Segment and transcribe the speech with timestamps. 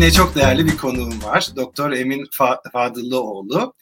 [0.00, 1.48] yine çok değerli bir konuğum var.
[1.56, 2.26] Doktor Emin
[2.72, 3.74] Fadıllıoğlu.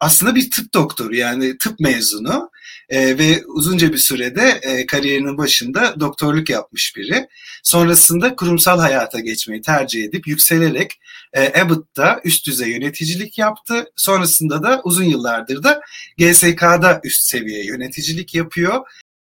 [0.00, 2.50] Aslında bir tıp doktoru yani tıp mezunu
[2.88, 7.28] e, ve uzunca bir sürede e, kariyerinin başında doktorluk yapmış biri.
[7.62, 11.00] Sonrasında kurumsal hayata geçmeyi tercih edip yükselerek
[11.32, 13.84] e, Abbott'ta üst düzey yöneticilik yaptı.
[13.96, 15.80] Sonrasında da uzun yıllardır da
[16.18, 18.80] GSK'da üst seviye yöneticilik yapıyor.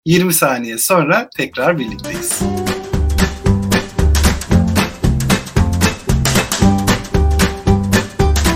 [0.04, 2.40] 20 saniye sonra tekrar birlikteyiz.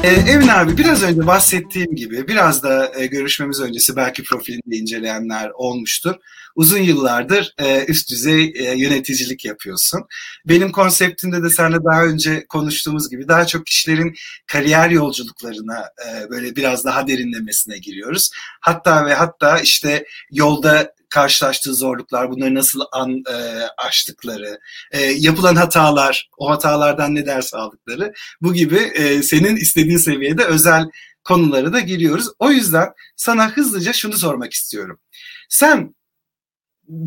[0.05, 5.51] Ee, Emin abi biraz önce bahsettiğim gibi biraz da e, görüşmemiz öncesi belki profilini inceleyenler
[5.55, 6.15] olmuştur.
[6.57, 10.01] Uzun yıllardır e, üst düzey e, yöneticilik yapıyorsun.
[10.45, 14.15] Benim konseptimde de seninle daha önce konuştuğumuz gibi daha çok kişilerin
[14.47, 18.31] kariyer yolculuklarına e, böyle biraz daha derinlemesine giriyoruz.
[18.61, 23.34] Hatta ve hatta işte yolda karşılaştığı zorluklar, bunları nasıl an, e,
[23.78, 24.58] aştıkları,
[24.92, 30.84] e, yapılan hatalar, o hatalardan ne ders aldıkları, bu gibi e, senin istediğin seviyede özel
[31.25, 32.28] konuları da giriyoruz.
[32.39, 35.00] O yüzden sana hızlıca şunu sormak istiyorum.
[35.48, 35.94] Sen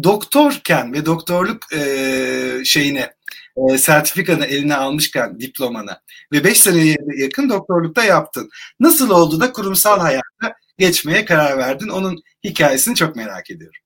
[0.03, 3.13] doktorken ve doktorluk e, şeyine
[3.57, 6.01] e, sertifikanı eline almışken diplomana
[6.31, 8.49] ve 5 seneye yakın doktorlukta yaptın.
[8.79, 11.87] Nasıl oldu da kurumsal hayata geçmeye karar verdin?
[11.87, 13.82] Onun hikayesini çok merak ediyorum.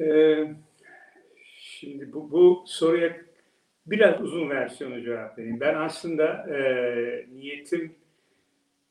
[0.00, 0.46] Ee,
[1.58, 3.16] şimdi bu, bu soruya
[3.86, 5.60] biraz uzun versiyonu cevap vereyim.
[5.60, 6.58] Ben aslında e,
[7.34, 7.94] niyetim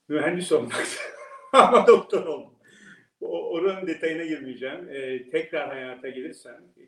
[0.07, 0.87] mühendis olmak
[1.53, 2.53] ama doktor oldum.
[3.21, 4.89] O, oranın detayına girmeyeceğim.
[4.89, 6.83] E, tekrar hayata gelirsem, e,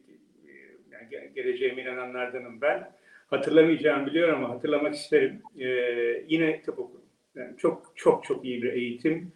[0.92, 2.92] yani geleceğime inananlardanım ben.
[3.28, 5.42] Hatırlamayacağım biliyorum ama hatırlamak isterim.
[5.60, 5.68] E,
[6.28, 7.02] yine tıp okudum.
[7.36, 9.32] Yani çok çok çok iyi bir eğitim.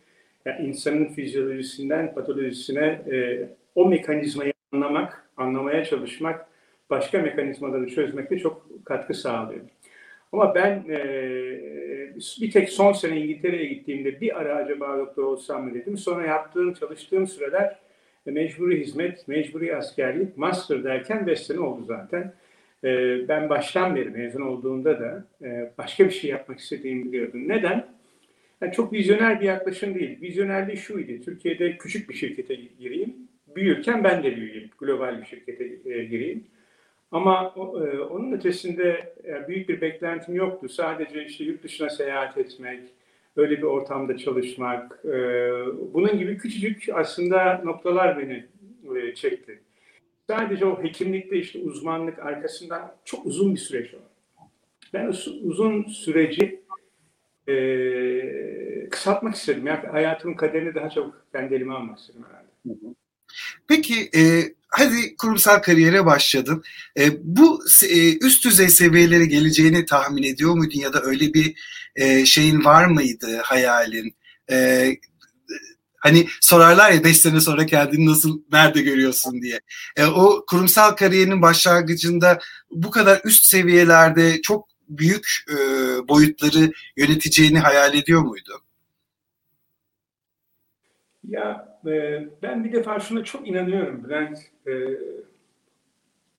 [0.45, 6.47] Yani insanın fizyolojisinden patolojisine e, o mekanizmayı anlamak, anlamaya çalışmak,
[6.89, 9.61] başka mekanizmaları çözmekte çok katkı sağlıyor.
[10.31, 10.99] Ama ben e,
[12.41, 15.97] bir tek son sene İngiltere'ye gittiğimde bir ara acaba doktor olsam mı dedim.
[15.97, 17.79] Sonra yaptığım, çalıştığım süreler
[18.27, 22.33] e, mecburi hizmet, mecburi askerlik, master derken 5 sene oldu zaten.
[22.83, 22.87] E,
[23.27, 27.49] ben baştan beri mezun olduğumda da e, başka bir şey yapmak istediğimi biliyordum.
[27.49, 27.87] Neden?
[28.61, 30.21] Yani çok vizyoner bir yaklaşım değil.
[30.21, 31.23] Vizyonerliği şuydu.
[31.25, 33.15] Türkiye'de küçük bir şirkete gireyim
[33.55, 36.43] büyürken ben de büyüyeyim, global bir şirkete e, gireyim.
[37.11, 40.69] Ama e, onun ötesinde e, büyük bir beklentim yoktu.
[40.69, 42.79] Sadece işte yurt dışına seyahat etmek,
[43.35, 45.03] öyle bir ortamda çalışmak,
[45.93, 48.45] bunun gibi küçücük aslında noktalar beni
[49.15, 49.59] çekti.
[50.27, 54.01] Sadece o hekimlikte işte uzmanlık arkasından çok uzun bir süreç var.
[54.93, 55.07] Ben
[55.43, 56.61] uzun süreci
[58.91, 59.67] kısaltmak istedim.
[59.67, 62.49] Yani hayatımın kaderini daha çok kendi elime almak istedim herhalde.
[62.67, 62.93] Hı hı.
[63.71, 66.63] Peki e, hadi kurumsal kariyere başladın.
[66.99, 71.55] E, bu e, üst düzey seviyelere geleceğini tahmin ediyor muydun ya da öyle bir
[71.95, 74.15] e, şeyin var mıydı hayalin?
[74.51, 74.89] E,
[75.97, 79.59] hani sorarlar ya 5 sene sonra kendini nasıl nerede görüyorsun diye.
[79.97, 82.39] E, o kurumsal kariyerinin başlangıcında
[82.71, 85.55] bu kadar üst seviyelerde çok büyük e,
[86.07, 88.61] boyutları yöneteceğini hayal ediyor muydun?
[91.27, 94.39] Ya e, ben bir defa şuna çok inanıyorum Bülent.
[94.67, 94.71] E,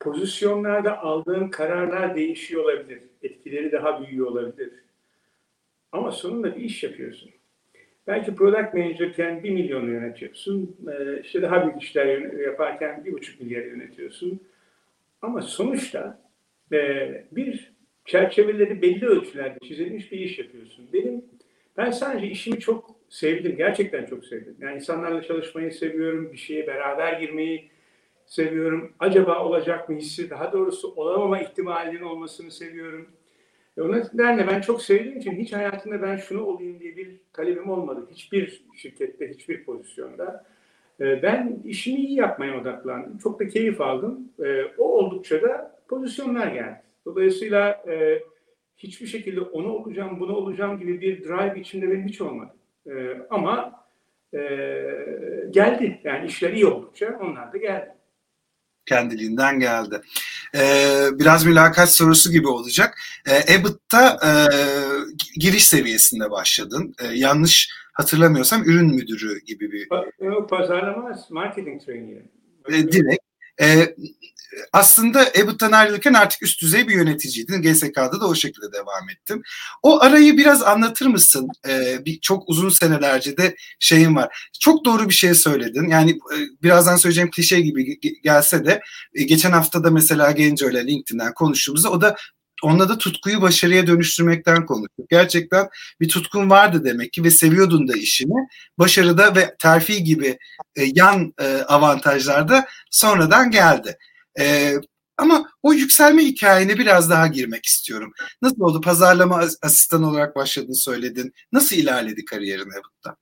[0.00, 3.02] pozisyonlarda aldığın kararlar değişiyor olabilir.
[3.22, 4.70] Etkileri daha büyüyor olabilir.
[5.92, 7.30] Ama sonunda bir iş yapıyorsun.
[8.06, 10.76] Belki product managerken bir milyonu yönetiyorsun.
[10.92, 14.40] E, işte daha büyük işler yaparken bir buçuk milyar yönetiyorsun.
[15.22, 16.18] Ama sonuçta
[16.72, 17.72] e, bir
[18.04, 20.88] çerçeveleri belli ölçülerde çizilmiş bir iş yapıyorsun.
[20.92, 21.24] Benim
[21.76, 23.56] ben sadece işimi çok sevdim.
[23.56, 24.56] Gerçekten çok sevdim.
[24.60, 26.32] Yani insanlarla çalışmayı seviyorum.
[26.32, 27.70] Bir şeye beraber girmeyi
[28.26, 28.92] seviyorum.
[28.98, 33.08] Acaba olacak mı hissi, daha doğrusu olamama ihtimalinin olmasını seviyorum.
[33.76, 37.70] E o nedenle ben çok sevdiğim için hiç hayatımda ben şunu olayım diye bir talebim
[37.70, 38.08] olmadı.
[38.10, 40.44] Hiçbir şirkette, hiçbir pozisyonda.
[41.00, 43.18] E, ben işimi iyi yapmaya odaklandım.
[43.18, 44.28] Çok da keyif aldım.
[44.44, 46.82] E, o oldukça da pozisyonlar geldi.
[47.06, 48.22] Dolayısıyla e,
[48.76, 52.52] hiçbir şekilde onu olacağım, bunu olacağım gibi bir drive içinde benim hiç olmadı.
[52.86, 52.92] E,
[53.30, 53.84] ama
[54.34, 54.38] e,
[55.50, 56.00] geldi.
[56.04, 57.94] Yani işler iyi oldukça onlar da geldi.
[58.86, 60.00] Kendiliğinden geldi.
[60.54, 62.98] Ee, biraz mülakat sorusu gibi olacak.
[63.28, 64.30] Ee, Abbott'ta e,
[65.40, 66.94] giriş seviyesinde başladın.
[67.02, 69.88] Ee, yanlış hatırlamıyorsam ürün müdürü gibi bir...
[70.48, 72.22] Pazarlama, marketing trainee.
[72.68, 73.22] E, direkt.
[73.60, 73.94] E,
[74.72, 77.62] aslında Abbott'tan ayrılırken artık üst düzey bir yöneticiydin.
[77.62, 79.42] GSK'da da o şekilde devam ettim.
[79.82, 81.48] O arayı biraz anlatır mısın?
[81.68, 84.48] Ee, bir, çok uzun senelerce de şeyim var.
[84.60, 85.88] Çok doğru bir şey söyledin.
[85.88, 88.80] Yani e, birazdan söyleyeceğim klişe gibi gelse de
[89.14, 92.16] e, geçen hafta da mesela Genco ile LinkedIn'den konuştuğumuzda o da
[92.62, 95.10] onunla da tutkuyu başarıya dönüştürmekten konuştuk.
[95.10, 95.68] Gerçekten
[96.00, 98.48] bir tutkun vardı demek ki ve seviyordun da işini.
[98.78, 100.38] Başarıda ve terfi gibi
[100.76, 103.98] e, yan e, avantajlar da sonradan geldi.
[104.40, 104.72] E,
[105.16, 108.12] ama o yükselme hikayene biraz daha girmek istiyorum.
[108.42, 108.80] Nasıl oldu?
[108.80, 111.32] Pazarlama asistan olarak başladın söyledin.
[111.52, 113.16] Nasıl ilerledi kariyerin Ebut'ta?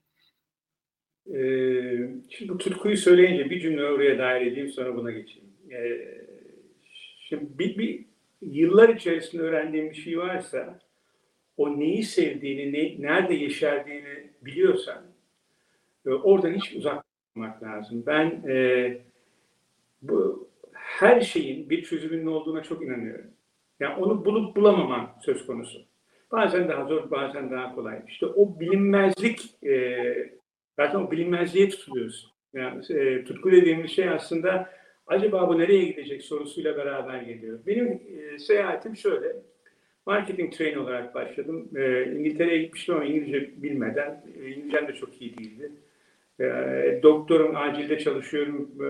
[1.35, 5.49] Ee, şimdi bu tutkuyu söyleyince bir cümle oraya dair edeyim sonra buna geçeyim.
[5.73, 6.19] Ee,
[7.29, 8.07] şimdi bir, bir
[8.43, 10.79] yıllar içerisinde öğrendiğim bir şey varsa
[11.57, 15.03] o neyi sevdiğini, ne, nerede yeşerdiğini biliyorsan
[16.07, 17.05] e, oradan hiç uzak
[17.63, 18.03] lazım.
[18.07, 18.99] Ben e,
[20.03, 20.50] bu
[21.01, 23.31] her şeyin bir çözümünün olduğuna çok inanıyorum.
[23.81, 25.79] Yani onu bulup bulamaman söz konusu.
[26.33, 27.99] Bazen daha zor, bazen daha kolay.
[28.09, 30.05] İşte o bilinmezlik, e,
[30.77, 32.31] zaten o bilinmezliğe tutuluyorsun.
[32.55, 34.71] Yani e, tutku dediğimiz şey aslında
[35.07, 37.59] acaba bu nereye gidecek sorusuyla beraber geliyor.
[37.67, 39.37] Benim e, seyahatim şöyle,
[40.07, 41.71] marketing train olarak başladım.
[41.77, 45.73] E, İngiltere'ye gitmiştim ama İngilizce bilmeden, e, İngilizcem de çok iyi değildi.
[46.41, 48.71] E, doktorum acilde çalışıyorum.
[48.81, 48.89] E,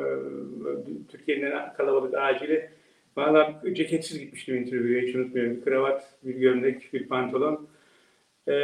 [1.08, 2.70] Türkiye'nin kalabalık acili.
[3.16, 5.56] Valla ceketsiz gitmiştim interview'e hiç unutmuyorum.
[5.56, 7.68] Bir kravat, bir gömlek, bir pantolon.
[8.48, 8.54] E,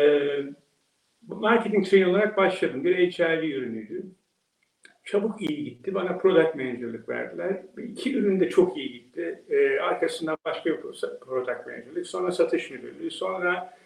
[1.26, 2.84] marketing train olarak başladım.
[2.84, 4.02] Bir HIV ürünüydü.
[5.04, 5.94] Çabuk iyi gitti.
[5.94, 7.62] Bana product manager'lık verdiler.
[7.78, 9.44] İki ürün de çok iyi gitti.
[9.50, 10.80] E, arkasından başka bir
[11.20, 12.06] product manager'lık.
[12.06, 13.10] Sonra satış müdürlüğü.
[13.10, 13.78] Sonra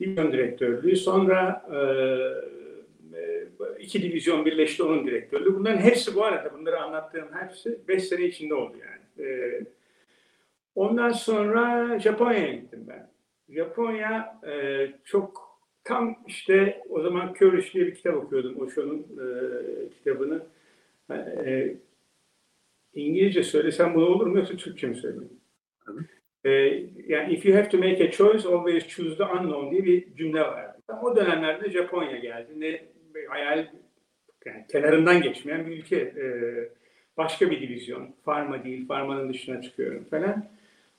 [0.00, 0.96] divizyon direktörlüğü.
[0.96, 1.66] Sonra
[3.78, 5.54] iki divizyon birleşti onun direktörlüğü.
[5.54, 9.28] Bunların hepsi bu arada bunları anlattığım hepsi 5 sene içinde oldu yani.
[9.28, 9.64] Ee,
[10.74, 13.10] ondan sonra Japonya'ya gittim ben.
[13.48, 19.28] Japonya e, çok tam işte o zaman Kör diye bir kitap okuyordum Osho'nun e,
[19.88, 20.42] kitabını.
[21.10, 21.76] E,
[22.94, 25.40] İngilizce söylesem bunu olur mu yoksa Türkçe mi söyleyeyim?
[26.44, 26.50] E,
[27.06, 30.40] yani if you have to make a choice always choose the unknown diye bir cümle
[30.40, 30.82] vardı.
[31.02, 32.52] O dönemlerde Japonya geldi.
[32.56, 32.95] Ne
[33.28, 33.66] hayal
[34.46, 35.96] yani kenarından geçmeyen bir ülke.
[35.96, 36.26] E,
[37.16, 38.14] başka bir divizyon.
[38.24, 40.48] Farma değil, farmanın dışına çıkıyorum falan.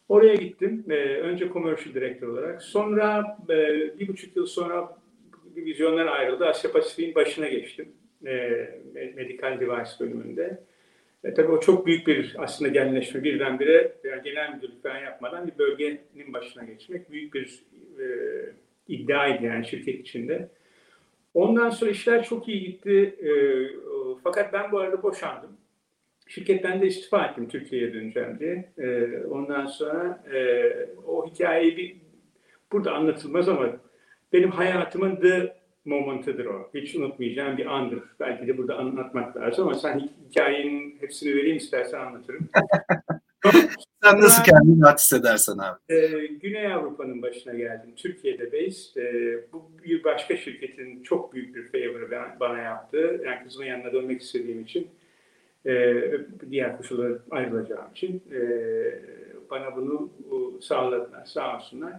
[0.09, 0.85] Oraya gittim.
[0.89, 2.62] E, önce commercial director olarak.
[2.62, 3.56] Sonra e,
[4.00, 4.97] bir buçuk yıl sonra
[5.56, 6.45] divizyonlar ayrıldı.
[6.45, 7.89] Asya Pasifik'in başına geçtim.
[8.25, 8.33] E,
[9.15, 10.59] Medical Device bölümünde.
[11.24, 13.24] E, tabii o çok büyük bir aslında genleşme.
[13.24, 17.63] Birdenbire yani genel müdürlük falan yapmadan bir bölgenin başına geçmek büyük bir
[18.00, 18.06] e,
[18.88, 20.50] iddiaydı yani şirket içinde.
[21.38, 23.16] Ondan sonra işler çok iyi gitti.
[23.22, 23.31] E,
[24.24, 25.50] fakat ben bu arada boşandım.
[26.28, 28.74] Şirketten de istifa ettim Türkiye'ye döneceğim diye.
[28.78, 30.39] E, ondan sonra e,
[31.07, 31.98] o hikayeyi bir,
[32.72, 33.68] burada anlatılmaz ama
[34.34, 35.56] benim hayatımın the
[35.86, 36.69] momentıdır o.
[36.74, 38.04] Hiç unutmayacağım bir andır.
[38.19, 42.50] Belki de burada anlatmak lazım ama sen hikayenin hepsini vereyim istersen anlatırım.
[44.03, 45.94] Sen nasıl kendini rahat hissedersen abi.
[45.95, 47.94] E, Güney Avrupa'nın başına geldim.
[47.95, 48.95] Türkiye'de based.
[48.95, 53.21] E, bu bir başka şirketin çok büyük bir favor'ı bana yaptı.
[53.25, 54.88] Yani kızımın yanına dönmek istediğim için.
[55.65, 56.03] E,
[56.49, 58.23] diğer koşullara ayrılacağım için.
[58.33, 58.41] E,
[59.49, 60.09] bana bunu
[60.61, 61.25] sağladılar.
[61.25, 61.93] Sağ olsunlar.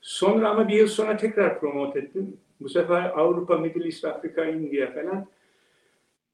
[0.00, 2.36] Sonra ama bir yıl sonra tekrar promote ettim.
[2.60, 5.26] Bu sefer Avrupa, Middle East, Afrika, India falan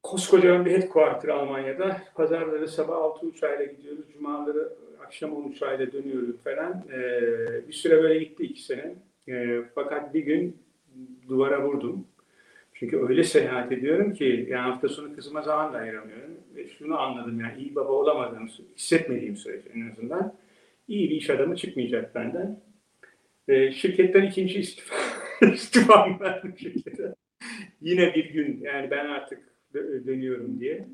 [0.03, 2.03] koskocaman bir headquarter Almanya'da.
[2.15, 4.05] Pazarları sabah 6 uçağıyla gidiyoruz.
[4.13, 4.73] Cumaları
[5.09, 6.85] akşam 10 uçağıyla dönüyoruz falan.
[6.93, 8.95] Ee, bir süre böyle gitti iki sene.
[9.29, 10.57] Ee, fakat bir gün
[11.29, 12.07] duvara vurdum.
[12.75, 16.31] Çünkü öyle seyahat ediyorum ki yani hafta sonu kızıma zaman da ayıramıyorum.
[16.57, 20.35] Ve şunu anladım yani iyi baba olamadığım, hissetmediğim sürece en azından
[20.89, 22.61] iyi bir iş adamı çıkmayacak benden.
[23.49, 24.97] Ee, şirketten ikinci istifa,
[25.53, 27.15] istifam verdim şirkete.
[27.81, 29.41] Yine bir gün yani ben artık
[30.07, 30.89] dönüyorum diye.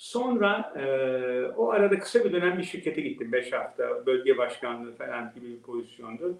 [0.00, 0.84] Sonra e,
[1.56, 3.32] o arada kısa bir dönem bir şirkete gittim.
[3.32, 6.38] Beş hafta bölge başkanlığı falan gibi bir pozisyondu.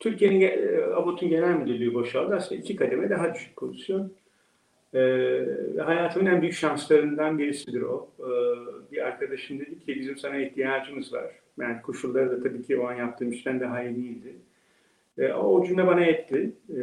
[0.00, 2.34] Türkiye'nin e, Abut'un genel müdürlüğü boşaldı.
[2.34, 4.12] Aslında iki kademe daha düşük pozisyon.
[4.94, 5.00] E,
[5.84, 8.08] hayatımın en büyük şanslarından birisidir o.
[8.18, 8.30] E,
[8.92, 11.30] bir arkadaşım dedi ki bizim sana ihtiyacımız var.
[11.60, 14.34] Yani koşulları da tabii ki o an yaptığım işten daha iyi değildi.
[15.18, 16.52] E, o cümle bana etti.
[16.68, 16.76] E,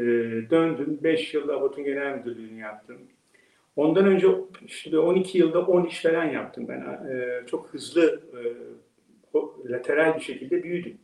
[0.49, 0.99] döndüm.
[1.03, 2.97] Beş yıl Abut'un genel müdürlüğünü yaptım.
[3.77, 4.27] Ondan önce
[4.65, 6.79] işte 12 yılda 10 iş yaptım ben.
[6.81, 8.39] E, çok hızlı e,
[9.69, 10.97] lateral bir şekilde büyüdüm.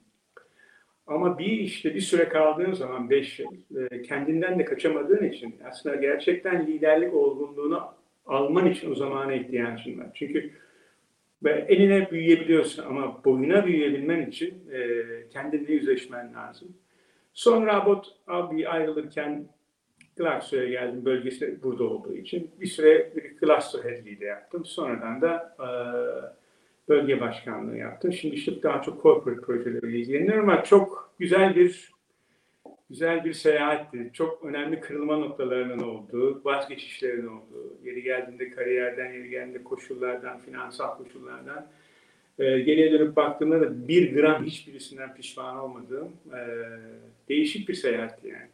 [1.08, 5.96] Ama bir işte bir süre kaldığın zaman 5 yıl e, kendinden de kaçamadığın için aslında
[5.96, 7.84] gerçekten liderlik olgunluğunu
[8.26, 10.08] alman için o zamana ihtiyacın var.
[10.14, 10.52] Çünkü
[11.44, 16.68] ve eline büyüyebiliyorsun ama boyuna büyüyebilmen için e, kendinle yüzleşmen lazım.
[17.34, 19.46] Sonra Abot abi ayrılırken
[20.18, 22.52] Glasgow'a geldim bölgesi burada olduğu için.
[22.62, 24.66] Bir süre cluster headliği de yaptım.
[24.66, 25.56] Sonradan da
[26.90, 28.14] bölge başkanlığı yaptım.
[28.14, 31.94] Şimdi işte daha çok corporate projeleriyle ilgileniyorum ama çok güzel bir
[32.90, 34.10] güzel bir seyahatti.
[34.14, 41.68] Çok önemli kırılma noktalarının olduğu, vazgeçişlerin olduğu, yeri geldiğinde kariyerden, yeri geldiğinde koşullardan, finansal koşullardan.
[42.40, 46.40] E, geriye dönüp baktığımda da bir gram hiçbirisinden pişman olmadığım e,
[47.30, 48.50] değişik bir seyahatti yani.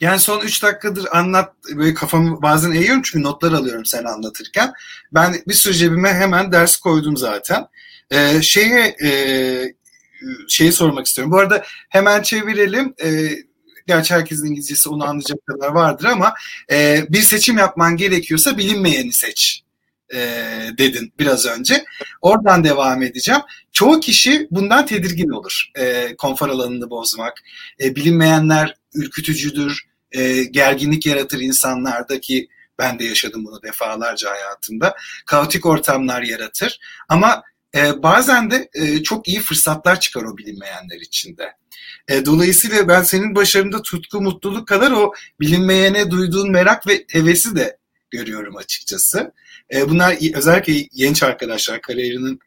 [0.00, 4.72] Yani son 3 dakikadır anlat böyle kafamı bazen eğiyorum çünkü notlar alıyorum sen anlatırken.
[5.12, 7.66] Ben bir sürü cebime hemen ders koydum zaten.
[8.10, 9.10] Ee, şeye e,
[10.48, 11.32] şeyi sormak istiyorum.
[11.32, 12.94] Bu arada hemen çevirelim.
[13.04, 13.28] E,
[13.86, 16.34] gerçi herkesin İngilizcesi onu anlayacak kadar vardır ama
[16.72, 19.62] e, bir seçim yapman gerekiyorsa bilinmeyeni seç
[20.14, 20.18] e,
[20.78, 21.84] dedin biraz önce.
[22.22, 23.40] Oradan devam edeceğim.
[23.72, 25.70] Çoğu kişi bundan tedirgin olur.
[25.78, 27.42] E, konfor alanını bozmak.
[27.80, 29.88] E, bilinmeyenler ürkütücüdür.
[30.12, 34.94] E, gerginlik yaratır insanlardaki ben de yaşadım bunu defalarca hayatımda.
[35.26, 36.80] Kaotik ortamlar yaratır.
[37.08, 37.42] Ama
[37.74, 41.52] e, bazen de e, çok iyi fırsatlar çıkar o bilinmeyenler içinde.
[42.08, 47.78] E, dolayısıyla ben senin başarında tutku, mutluluk kadar o bilinmeyene duyduğun merak ve hevesi de
[48.10, 49.32] görüyorum açıkçası.
[49.74, 52.38] E, bunlar özellikle genç arkadaşlar kariyerinin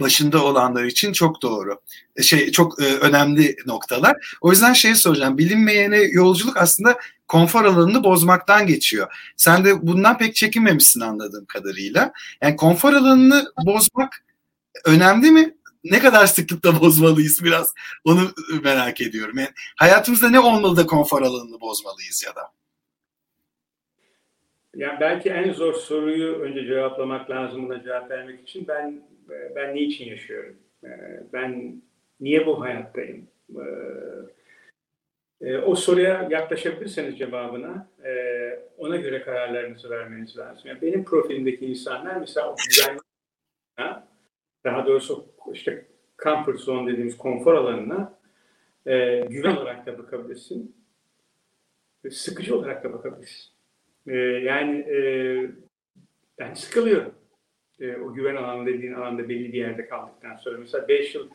[0.00, 1.80] başında olanlar için çok doğru.
[2.16, 4.36] E, şey çok e, önemli noktalar.
[4.40, 5.38] O yüzden şey soracağım.
[5.38, 9.32] Bilinmeyene yolculuk aslında konfor alanını bozmaktan geçiyor.
[9.36, 12.12] Sen de bundan pek çekinmemişsin anladığım kadarıyla.
[12.42, 14.24] Yani konfor alanını bozmak
[14.84, 15.54] önemli mi?
[15.84, 18.20] Ne kadar sıklıkla bozmalıyız biraz onu
[18.64, 19.38] merak ediyorum.
[19.38, 22.42] Yani hayatımızda ne olmalı da konfor alanını bozmalıyız ya da?
[24.76, 28.68] Yani belki en zor soruyu önce cevaplamak lazım buna cevap vermek için.
[28.68, 29.02] Ben
[29.56, 30.56] ben niçin yaşıyorum?
[31.32, 31.82] Ben
[32.20, 33.26] niye bu hayattayım?
[35.40, 38.12] E, o soruya yaklaşabilirseniz cevabına e,
[38.78, 40.62] ona göre kararlarınızı vermeniz lazım.
[40.64, 43.02] Yani benim profilimdeki insanlar mesela o güvenlik
[44.64, 45.86] daha doğrusu işte
[46.24, 48.18] comfort zone dediğimiz konfor alanına
[48.86, 50.76] e, güven olarak da bakabilirsin.
[52.10, 53.50] Sıkıcı olarak da bakabilirsin.
[54.42, 54.86] Yani
[56.38, 57.14] ben sıkılıyorum.
[57.80, 60.58] E, o güven alanı dediğin alanda belli bir yerde kaldıktan sonra.
[60.58, 61.28] Mesela 5 yıl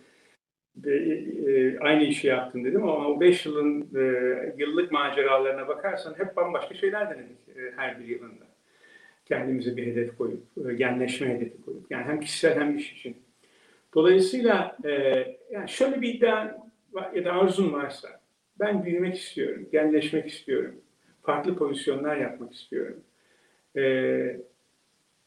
[0.85, 6.75] e, aynı işi yaptım dedim ama o 5 yılın e, yıllık maceralarına bakarsan hep bambaşka
[6.75, 8.45] şeyler denedik e, her bir yılında.
[9.25, 11.91] Kendimize bir hedef koyup, e, genleşme hedefi koyup.
[11.91, 13.17] Yani hem kişisel hem iş için.
[13.93, 14.91] Dolayısıyla e,
[15.51, 16.57] yani şöyle bir iddia
[17.15, 18.21] ya da arzun varsa
[18.59, 20.75] ben büyümek istiyorum, genleşmek istiyorum,
[21.23, 22.99] farklı pozisyonlar yapmak istiyorum.
[23.77, 23.81] E,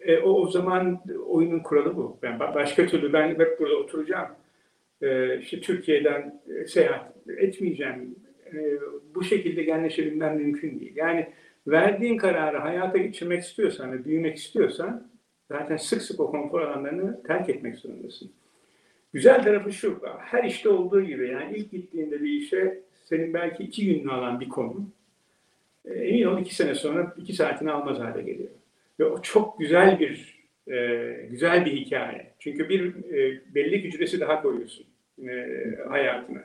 [0.01, 2.19] e, o, o zaman oyunun kuralı bu.
[2.23, 4.29] Ben başka türlü ben hep burada oturacağım
[5.03, 8.17] e, işte Türkiye'den e, seyahat etmeyeceğim.
[8.55, 8.59] E,
[9.15, 10.93] bu şekilde genleşebilmem mümkün değil.
[10.97, 11.29] Yani
[11.67, 15.09] verdiğin kararı hayata geçirmek istiyorsan ve büyümek istiyorsan
[15.49, 18.31] zaten sık sık o konfor alanlarını terk etmek zorundasın.
[19.13, 23.87] Güzel tarafı şu, her işte olduğu gibi yani ilk gittiğinde bir işe senin belki iki
[23.87, 24.89] gününü alan bir konu,
[25.85, 28.51] e, emin ol iki sene sonra iki saatini almaz hale geliyor.
[29.01, 30.39] Ve o çok güzel bir
[30.73, 32.35] e, güzel bir hikaye.
[32.39, 34.87] Çünkü bir e, belli hücresi daha koyuyorsun
[35.29, 35.47] e,
[35.89, 36.45] hayatına.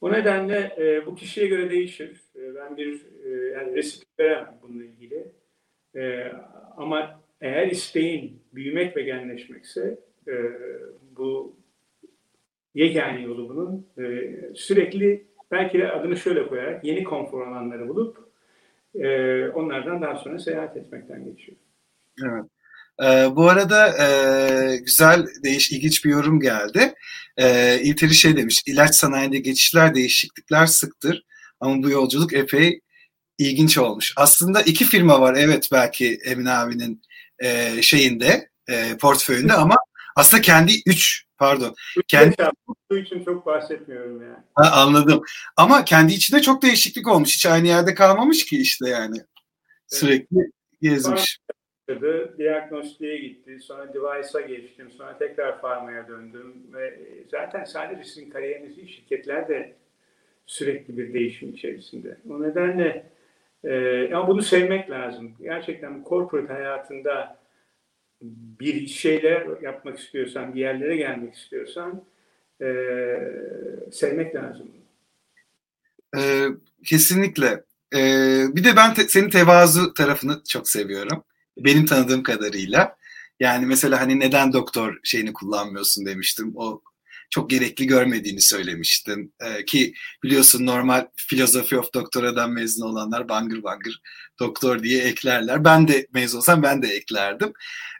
[0.00, 2.22] O nedenle e, bu kişiye göre değişir.
[2.36, 5.26] E, ben bir e, yani resim veremem bununla ilgili.
[5.96, 6.32] E,
[6.76, 9.98] ama eğer isteğin büyümek ve genleşmekse
[10.28, 10.32] e,
[11.16, 11.56] bu
[12.74, 18.27] yegane yolu bunun e, sürekli belki de adını şöyle koyarak yeni konfor alanları bulup
[18.98, 21.56] e, onlardan daha sonra seyahat etmekten geçiyor.
[22.24, 22.44] Evet.
[23.02, 26.94] Ee, bu arada e, güzel, değiş, ilginç bir yorum geldi.
[27.36, 31.24] Ee, İlteri şey demiş, ilaç sanayinde geçişler, değişiklikler sıktır.
[31.60, 32.80] Ama bu yolculuk epey
[33.38, 34.14] ilginç olmuş.
[34.16, 37.02] Aslında iki firma var evet belki Emin abinin
[37.38, 39.76] e, şeyinde, e, portföyünde ama
[40.18, 41.74] aslında kendi üç, pardon.
[42.08, 42.34] Kendi
[42.90, 44.44] Bu için çok bahsetmiyorum yani.
[44.54, 45.22] Ha, anladım.
[45.56, 47.34] Ama kendi içinde çok değişiklik olmuş.
[47.34, 49.16] Hiç aynı yerde kalmamış ki işte yani.
[49.86, 50.50] Sürekli
[50.82, 51.38] gezmiş
[51.88, 52.34] başladı.
[52.38, 53.58] Diagnostiğe gitti.
[53.60, 54.90] Sonra device'a geçtim.
[54.90, 56.54] Sonra tekrar farmaya döndüm.
[56.72, 56.98] Ve
[57.30, 59.76] zaten sadece sizin kariyeriniz değil, şirketler de
[60.46, 62.18] sürekli bir değişim içerisinde.
[62.30, 63.10] O nedenle
[63.64, 65.34] e, ama bunu sevmek lazım.
[65.42, 67.37] Gerçekten corporate hayatında
[68.22, 72.04] bir şeyler yapmak istiyorsan, bir yerlere gelmek istiyorsan
[72.62, 72.66] e,
[73.92, 74.68] sevmek lazım.
[76.16, 76.46] Ee,
[76.84, 77.64] kesinlikle.
[77.94, 81.24] Ee, bir de ben te, senin tevazu tarafını çok seviyorum
[81.58, 82.96] benim tanıdığım kadarıyla.
[83.40, 86.52] Yani mesela hani neden doktor şeyini kullanmıyorsun demiştim.
[86.56, 86.82] O
[87.30, 89.34] çok gerekli görmediğini söylemiştin.
[89.40, 94.00] E, ki biliyorsun normal Philosophy of Doktora'dan mezun olanlar bangır bangır
[94.40, 95.64] doktor diye eklerler.
[95.64, 97.52] Ben de mezun olsam ben de eklerdim.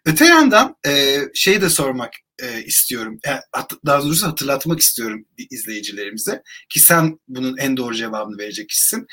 [0.04, 3.18] Öte yandan e, şey de sormak e, istiyorum.
[3.26, 3.30] E,
[3.86, 9.06] daha doğrusu hatırlatmak istiyorum izleyicilerimize ki sen bunun en doğru cevabını verecek kişisin.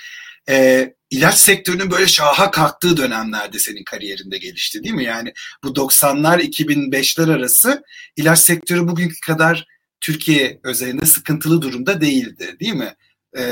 [0.50, 5.04] E, ilaç sektörünün böyle şaha kalktığı dönemlerde senin kariyerinde gelişti değil mi?
[5.04, 7.84] Yani bu 90'lar 2005'ler arası
[8.16, 9.68] ilaç sektörü bugünkü kadar
[10.06, 12.90] Türkiye özelinde sıkıntılı durumda değildi değil mi?
[13.38, 13.44] E,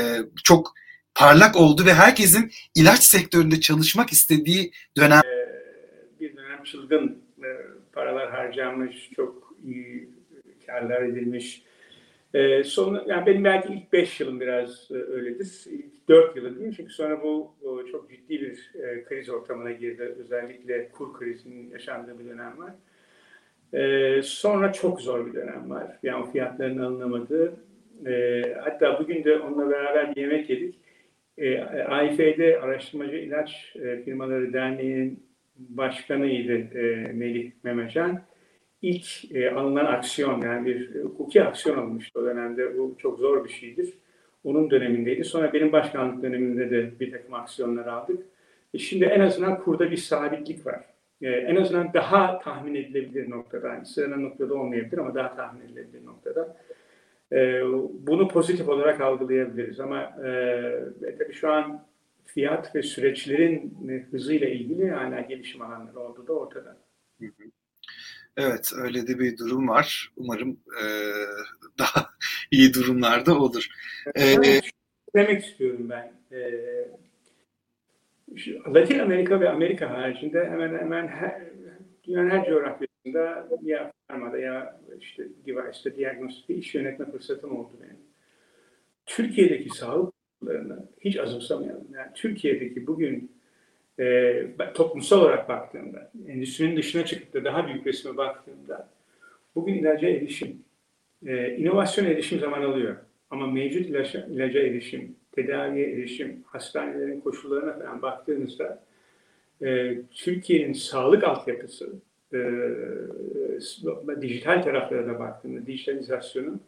[0.44, 0.74] çok
[1.14, 5.20] parlak oldu ve herkesin ilaç sektöründe çalışmak istediği dönem.
[5.24, 7.48] Ee, bir dönem çılgın e,
[7.92, 10.08] paralar harcanmış, çok iyi
[10.66, 11.62] karlar edilmiş.
[12.34, 15.64] Ee, sonra, yani benim belki ilk 5 yılım biraz e, öyledir.
[15.66, 17.54] İlk 4 yılı değil Çünkü sonra bu
[17.92, 20.02] çok ciddi bir e, kriz ortamına girdi.
[20.02, 22.74] Özellikle kur krizinin yaşandığı bir dönem var.
[23.74, 25.98] Ee, sonra çok zor bir dönem var.
[26.02, 27.52] Yani fiyatların alınamadığı.
[28.06, 30.74] Ee, hatta bugün de onunla beraber bir yemek yedik.
[31.38, 35.22] Ee, AİF'de Araştırmacı İlaç e, Firmaları Derneği'nin
[35.56, 38.20] başkanıydı e, Melih Memecan.
[38.82, 42.78] İlk e, alınan aksiyon yani bir hukuki aksiyon alınmıştı o dönemde.
[42.78, 43.94] Bu çok zor bir şeydir.
[44.44, 45.24] Onun dönemindeydi.
[45.24, 48.22] Sonra benim başkanlık döneminde de bir takım aksiyonlar aldık.
[48.74, 50.93] E şimdi en azından kurda bir sabitlik var.
[51.24, 53.68] E, en azından daha tahmin edilebilir noktada.
[53.68, 56.56] Yani sıradan noktada olmayabilir ama daha tahmin edilebilir noktada.
[57.32, 57.62] E,
[58.06, 59.80] bunu pozitif olarak algılayabiliriz.
[59.80, 61.86] Ama e, tabii şu an
[62.26, 63.78] fiyat ve süreçlerin
[64.10, 66.76] hızıyla ilgili hala gelişim alanları olduğu da ortada.
[68.36, 70.12] Evet öyle de bir durum var.
[70.16, 70.84] Umarım e,
[71.78, 72.10] daha
[72.50, 73.66] iyi durumlarda olur.
[74.14, 74.60] Evet, ee,
[75.14, 76.12] demek istiyorum ben.
[76.32, 76.40] E,
[78.74, 81.42] Latin Amerika ve Amerika haricinde hemen hemen her,
[82.04, 87.98] dünyanın her coğrafyasında ya farmada ya işte device'da diagnostikte iş yönetme fırsatım oldu benim.
[89.06, 91.86] Türkiye'deki sağlık konularını hiç azımsamayalım.
[91.94, 93.32] Yani Türkiye'deki bugün
[94.00, 98.88] e, toplumsal olarak baktığımda, endüstrinin dışına çıkıp da daha büyük resme baktığımda
[99.54, 100.64] bugün ilaca erişim,
[101.26, 102.96] e, inovasyon erişim zaman alıyor.
[103.30, 108.84] Ama mevcut ilaca, ilaca erişim, tedaviye erişim, hastanelerin koşullarına falan baktığınızda
[109.62, 111.92] e, Türkiye'nin sağlık altyapısı,
[112.32, 112.38] e,
[114.20, 116.60] dijital taraflara da baktığında dijitalizasyonun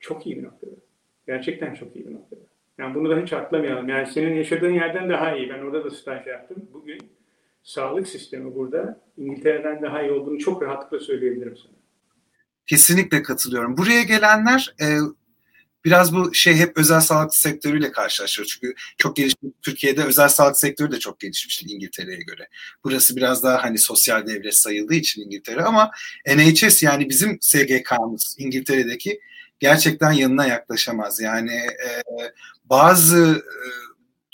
[0.00, 0.74] çok iyi bir noktada.
[1.26, 2.40] Gerçekten çok iyi bir noktada.
[2.78, 3.88] Yani bunu da hiç atlamayalım.
[3.88, 5.50] Yani senin yaşadığın yerden daha iyi.
[5.50, 6.68] Ben orada da staj yaptım.
[6.72, 6.98] Bugün
[7.62, 11.72] sağlık sistemi burada İngiltere'den daha iyi olduğunu çok rahatlıkla söyleyebilirim sana.
[12.66, 13.76] Kesinlikle katılıyorum.
[13.76, 14.86] Buraya gelenler e,
[15.84, 18.48] biraz bu şey hep özel sağlık sektörüyle karşılaşıyor.
[18.48, 22.48] Çünkü çok gelişmiş Türkiye'de özel sağlık sektörü de çok gelişmiş İngiltere'ye göre.
[22.84, 25.90] Burası biraz daha hani sosyal devlet sayıldığı için İngiltere ama
[26.26, 29.20] NHS yani bizim SGK'mız İngiltere'deki
[29.60, 31.20] gerçekten yanına yaklaşamaz.
[31.20, 32.02] Yani e,
[32.64, 33.66] bazı e,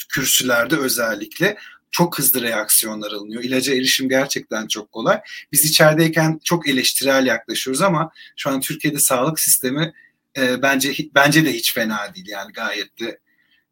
[0.08, 1.56] kürsülerde özellikle
[1.90, 3.42] çok hızlı reaksiyonlar alınıyor.
[3.42, 5.20] İlaca erişim gerçekten çok kolay.
[5.52, 9.92] Biz içerideyken çok eleştirel yaklaşıyoruz ama şu an Türkiye'de sağlık sistemi
[10.36, 13.18] e, bence bence de hiç fena değil yani gayet de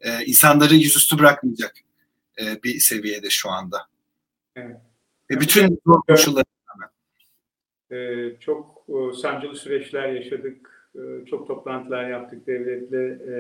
[0.01, 1.75] e, insanları yüzüstü bırakmayacak
[2.41, 3.87] e, bir seviyede şu anda.
[4.57, 4.77] Evet.
[5.31, 6.45] Ve bütün zor koşullar
[7.91, 10.89] ee, çok e, sancılı süreçler yaşadık.
[10.95, 13.19] E, çok toplantılar yaptık devletle.
[13.29, 13.37] E,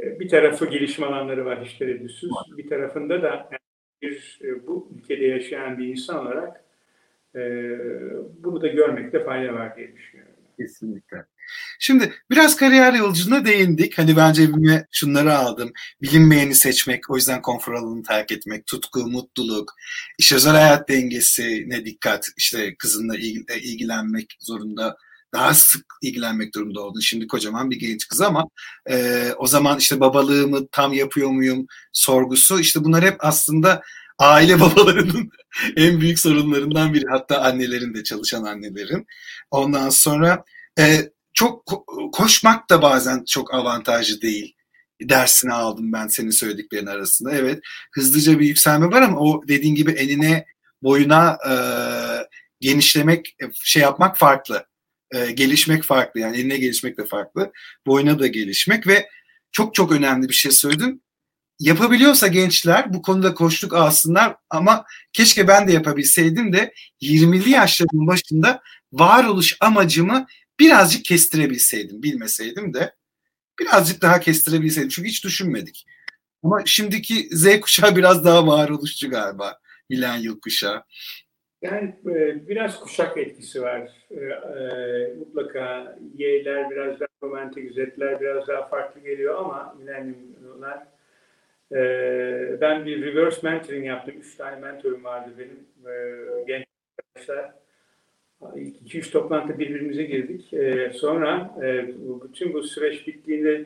[0.00, 2.30] e, bir tarafı gelişim alanları var hiç tereddütsüz.
[2.56, 3.50] Bir tarafında da
[4.02, 6.64] bir e, bu ülkede yaşayan bir insan olarak
[7.34, 7.40] e,
[8.44, 10.34] bunu da görmekte fayda var diye düşünüyorum.
[10.56, 11.24] Kesinlikle.
[11.78, 13.98] Şimdi biraz kariyer yolculuğuna değindik.
[13.98, 15.72] Hani ben cebime şunları aldım.
[16.02, 19.74] Bilinmeyeni seçmek, o yüzden konfor alanını terk etmek, tutku, mutluluk,
[20.18, 24.96] işte özel hayat dengesine dikkat, işte kızınla ilgilenmek zorunda
[25.34, 27.00] daha sık ilgilenmek durumunda oldun.
[27.00, 28.44] Şimdi kocaman bir genç kız ama
[28.90, 33.82] e, o zaman işte babalığımı tam yapıyor muyum sorgusu işte bunlar hep aslında
[34.18, 35.30] aile babalarının
[35.76, 37.04] en büyük sorunlarından biri.
[37.10, 39.06] Hatta annelerin de çalışan annelerin.
[39.50, 40.44] Ondan sonra
[40.78, 41.66] e, çok
[42.12, 44.54] koşmak da bazen çok avantajlı değil.
[45.02, 47.34] Dersini aldım ben senin söylediklerin arasında.
[47.34, 47.60] Evet
[47.92, 50.46] hızlıca bir yükselme var ama o dediğin gibi enine
[50.82, 51.54] boyuna e,
[52.60, 54.66] genişlemek şey yapmak farklı.
[55.14, 57.52] E, gelişmek farklı yani eline gelişmek de farklı.
[57.86, 59.08] Boyuna da gelişmek ve
[59.52, 61.02] çok çok önemli bir şey söyledin.
[61.60, 66.72] Yapabiliyorsa gençler bu konuda koştuk alsınlar ama keşke ben de yapabilseydim de
[67.02, 70.26] 20'li yaşlarımın başında varoluş amacımı
[70.60, 72.94] birazcık kestirebilseydim, bilmeseydim de
[73.60, 74.88] birazcık daha kestirebilseydim.
[74.88, 75.86] Çünkü hiç düşünmedik.
[76.42, 79.58] Ama şimdiki Z kuşağı biraz daha varoluşçu galiba.
[79.90, 80.82] Milenyıl kuşağı.
[81.62, 83.90] Yani e, biraz kuşak etkisi var.
[84.10, 90.86] E, e, mutlaka Y'ler biraz daha romantik, Z'ler biraz daha farklı geliyor ama milenyumlar.
[92.60, 94.14] Ben bir reverse mentoring yaptım.
[94.20, 95.66] Üç tane mentorum vardı benim.
[96.46, 96.64] Genç
[96.98, 97.65] arkadaşlar.
[98.56, 100.54] İlk iki üç toplantı birbirimize girdik.
[100.94, 101.56] Sonra
[102.24, 103.64] bütün bu süreç bittiğinde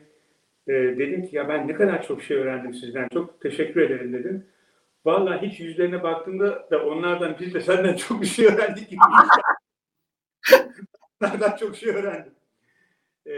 [0.68, 3.09] dedim ki ya ben ne kadar çok şey öğrendim sizden.
[3.12, 4.46] Çok teşekkür ederim dedim.
[5.04, 9.00] Vallahi hiç yüzlerine baktığımda da onlardan biz de senden çok bir şey öğrendik gibi.
[11.20, 12.33] onlardan çok şey öğrendim.
[13.26, 13.33] Ee,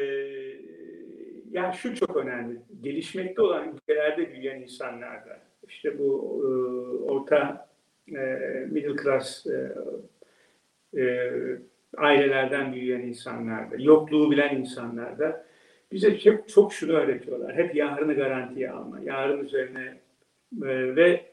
[1.51, 2.61] yani şu çok önemli.
[2.81, 6.49] Gelişmekte olan ülkelerde büyüyen insanlarda işte bu e,
[7.05, 7.69] orta
[8.09, 8.21] e,
[8.71, 9.75] middle class e,
[10.97, 11.31] e,
[11.97, 15.47] ailelerden büyüyen insanlarda, yokluğu bilen insanlarda
[15.93, 17.57] bize çok, çok şunu öğretiyorlar.
[17.57, 20.01] Hep yarını garantiye alma, yarın üzerine
[20.63, 21.25] e, ve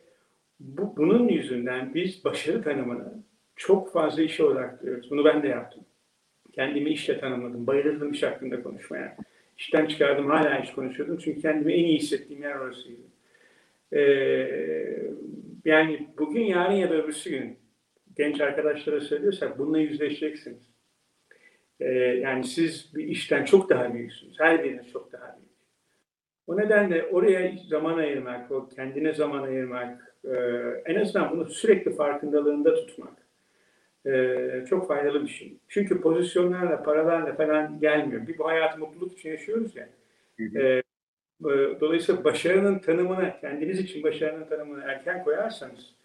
[0.59, 3.13] bu, bunun yüzünden biz başarı tanımını
[3.55, 5.11] çok fazla işe odaklıyoruz.
[5.11, 5.83] Bunu ben de yaptım.
[6.51, 7.67] Kendimi işle tanımladım.
[7.67, 9.17] Bayılırdım iş hakkında konuşmaya.
[9.57, 11.17] İşten çıkardım hala iş konuşuyordum.
[11.17, 13.01] Çünkü kendimi en iyi hissettiğim yer orasıydı.
[13.93, 13.99] Ee,
[15.65, 17.58] yani bugün, yarın ya da öbürsü gün
[18.19, 20.69] genç arkadaşlara söylüyorsak bununla yüzleşeceksiniz.
[21.79, 24.39] Ee, yani siz bir işten çok daha büyüksünüz.
[24.39, 25.49] Her biriniz çok daha büyük.
[26.47, 30.35] O nedenle oraya zaman ayırmak, o kendine zaman ayırmak, e,
[30.85, 33.13] en azından bunu sürekli farkındalığında tutmak
[34.05, 35.57] e, çok faydalı bir şey.
[35.67, 38.27] Çünkü pozisyonlarla, paralarla falan gelmiyor.
[38.27, 39.89] Bir bu hayatı mutluluk için yaşıyoruz ya.
[40.39, 40.83] E, e,
[41.79, 45.99] dolayısıyla başarının tanımını, kendiniz için başarının tanımını erken koyarsanız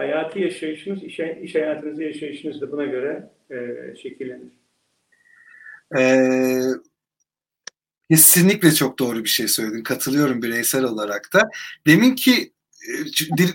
[0.00, 3.56] hayatı yaşayışınız, iş, iş hayatınızı yaşayışınız da buna göre e,
[3.96, 4.52] şekillenir.
[5.98, 6.60] Ee,
[8.10, 9.82] kesinlikle çok doğru bir şey söyledin.
[9.82, 11.50] Katılıyorum bireysel olarak da.
[11.86, 12.52] Demin ki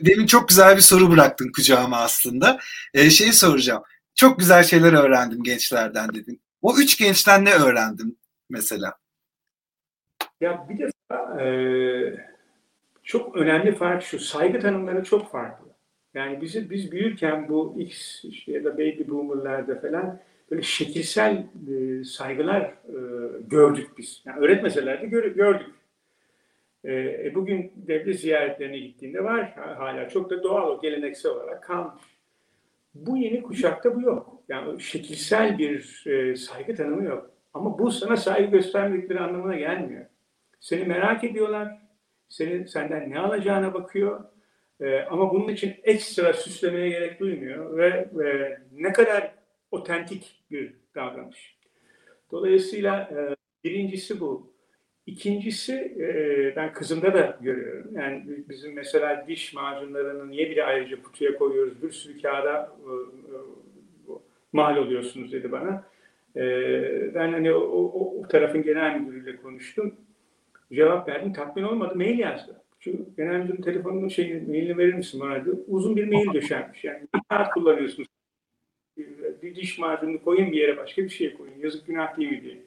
[0.02, 2.60] demin çok güzel bir soru bıraktın kucağıma aslında.
[2.94, 3.84] Ee, şeyi soracağım.
[4.16, 6.42] Çok güzel şeyler öğrendim gençlerden dedin.
[6.62, 8.94] O üç gençten ne öğrendin mesela?
[10.42, 11.48] Ya bir defa e,
[13.04, 14.20] çok önemli fark şu.
[14.20, 15.75] Saygı tanımları çok farklı.
[16.16, 20.20] Yani bizi biz büyürken bu X işte ya da baby boomer'larda falan
[20.52, 22.98] böyle şekilsel e, saygılar e,
[23.48, 24.24] gördük biz.
[24.26, 25.76] Yani öğretmeseler de gör, gördük.
[26.84, 32.04] E, e, bugün devlet ziyaretlerine gittiğinde var hala çok da doğal o geleneksel olarak kalmış.
[32.96, 34.44] Bu yeni kuşakta bu yok.
[34.50, 37.32] Yani şekilsel bir e, saygı tanımı yok.
[37.54, 40.06] Ama bu sana saygı göstermedikleri anlamına gelmiyor.
[40.60, 41.78] Seni merak ediyorlar.
[42.30, 44.24] Senin senden ne alacağına bakıyor.
[44.82, 49.32] E, ama bunun için ekstra süslemeye gerek duymuyor ve, ve ne kadar
[49.72, 51.58] otentik bir davranış.
[52.32, 54.56] Dolayısıyla e, birincisi bu.
[55.06, 57.92] İkincisi e, ben kızımda da görüyorum.
[57.96, 61.84] Yani bizim mesela diş macunlarını niye bile ayrıca kutuya koyuyoruz?
[61.84, 63.38] Bir sürü kağıda e, e,
[64.54, 65.84] mal oluyorsunuz dedi bana.
[67.16, 69.96] Ben hani o, o, o tarafın genel müdürüyle konuştum.
[70.74, 71.34] Cevap verdim.
[71.34, 71.96] Tatmin olmadı.
[71.96, 72.65] Mail yazdı.
[72.86, 75.56] Şu genel müdürün telefonunun şey, mailini verir misin bana dedi.
[75.68, 76.84] Uzun bir mail döşenmiş.
[76.84, 78.08] Yani bir kağıt kullanıyorsunuz.
[79.42, 81.54] Diş macununu koyun bir yere başka bir şey koyun.
[81.60, 82.58] Yazık günah değil mi diye.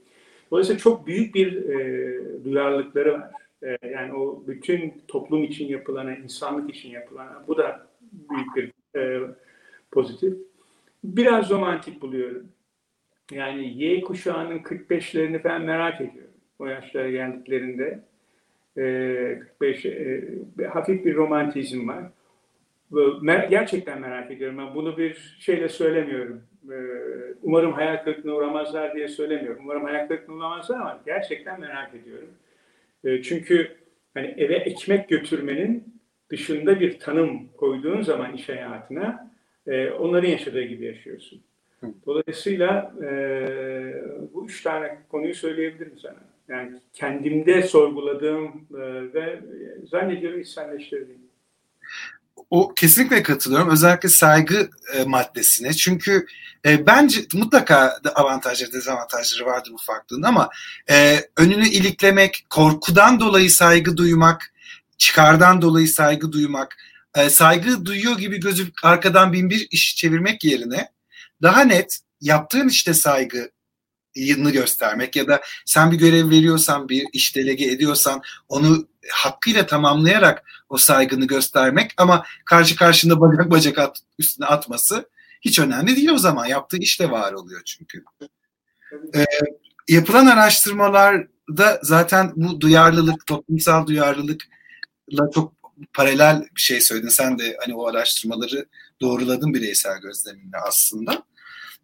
[0.50, 3.30] Dolayısıyla çok büyük bir e, duyarlılıkları var.
[3.62, 9.20] E, yani o bütün toplum için yapılana, insanlık için yapılana bu da büyük bir e,
[9.90, 10.34] pozitif.
[11.04, 12.48] Biraz romantik buluyorum.
[13.32, 16.34] Yani Y kuşağının 45'lerini falan merak ediyorum.
[16.58, 18.08] O yaşlara geldiklerinde.
[18.78, 20.24] E, 45 e,
[20.72, 22.04] hafif bir romantizm var.
[23.50, 24.58] Gerçekten merak ediyorum.
[24.58, 26.42] Ben bunu bir şeyle söylemiyorum.
[26.72, 26.74] Ee,
[27.42, 29.60] umarım hayal kırıklığına uğramazlar diye söylemiyorum.
[29.64, 32.28] Umarım hayal kırıklığına uğramazlar ama gerçekten merak ediyorum.
[33.22, 33.76] Çünkü
[34.14, 39.32] hani eve ekmek götürmenin dışında bir tanım koyduğun zaman iş hayatına
[39.66, 41.42] e, onların yaşadığı gibi yaşıyorsun.
[42.06, 43.10] Dolayısıyla e,
[44.34, 46.27] bu üç tane konuyu söyleyebilirim sana.
[46.48, 49.40] Yani kendimde sorguladığım e, ve
[49.90, 51.28] zannediyorum içselleştirdiğim
[52.50, 53.70] o kesinlikle katılıyorum.
[53.70, 55.72] Özellikle saygı e, maddesine.
[55.72, 56.26] Çünkü
[56.66, 60.48] e, bence mutlaka avantajları, dezavantajları vardır bu farklılığın ama
[60.90, 64.52] e, önünü iliklemek, korkudan dolayı saygı duymak,
[64.98, 66.76] çıkardan dolayı saygı duymak,
[67.16, 70.88] e, saygı duyuyor gibi gözüp arkadan bin bir iş çevirmek yerine
[71.42, 73.50] daha net yaptığın işte saygı
[74.18, 80.44] yılını göstermek ya da sen bir görev veriyorsan bir iş delege ediyorsan onu hakkıyla tamamlayarak
[80.68, 85.08] o saygını göstermek ama karşı karşında bacak bacak at, üstüne atması
[85.40, 86.46] hiç önemli değil o zaman.
[86.46, 88.04] Yaptığı iş de var oluyor çünkü.
[89.14, 89.24] Ee,
[89.88, 95.52] yapılan araştırmalarda zaten bu duyarlılık, toplumsal duyarlılıkla çok
[95.94, 97.08] paralel bir şey söyledin.
[97.08, 98.66] Sen de hani o araştırmaları
[99.00, 101.22] doğruladın bireysel gözleminle aslında.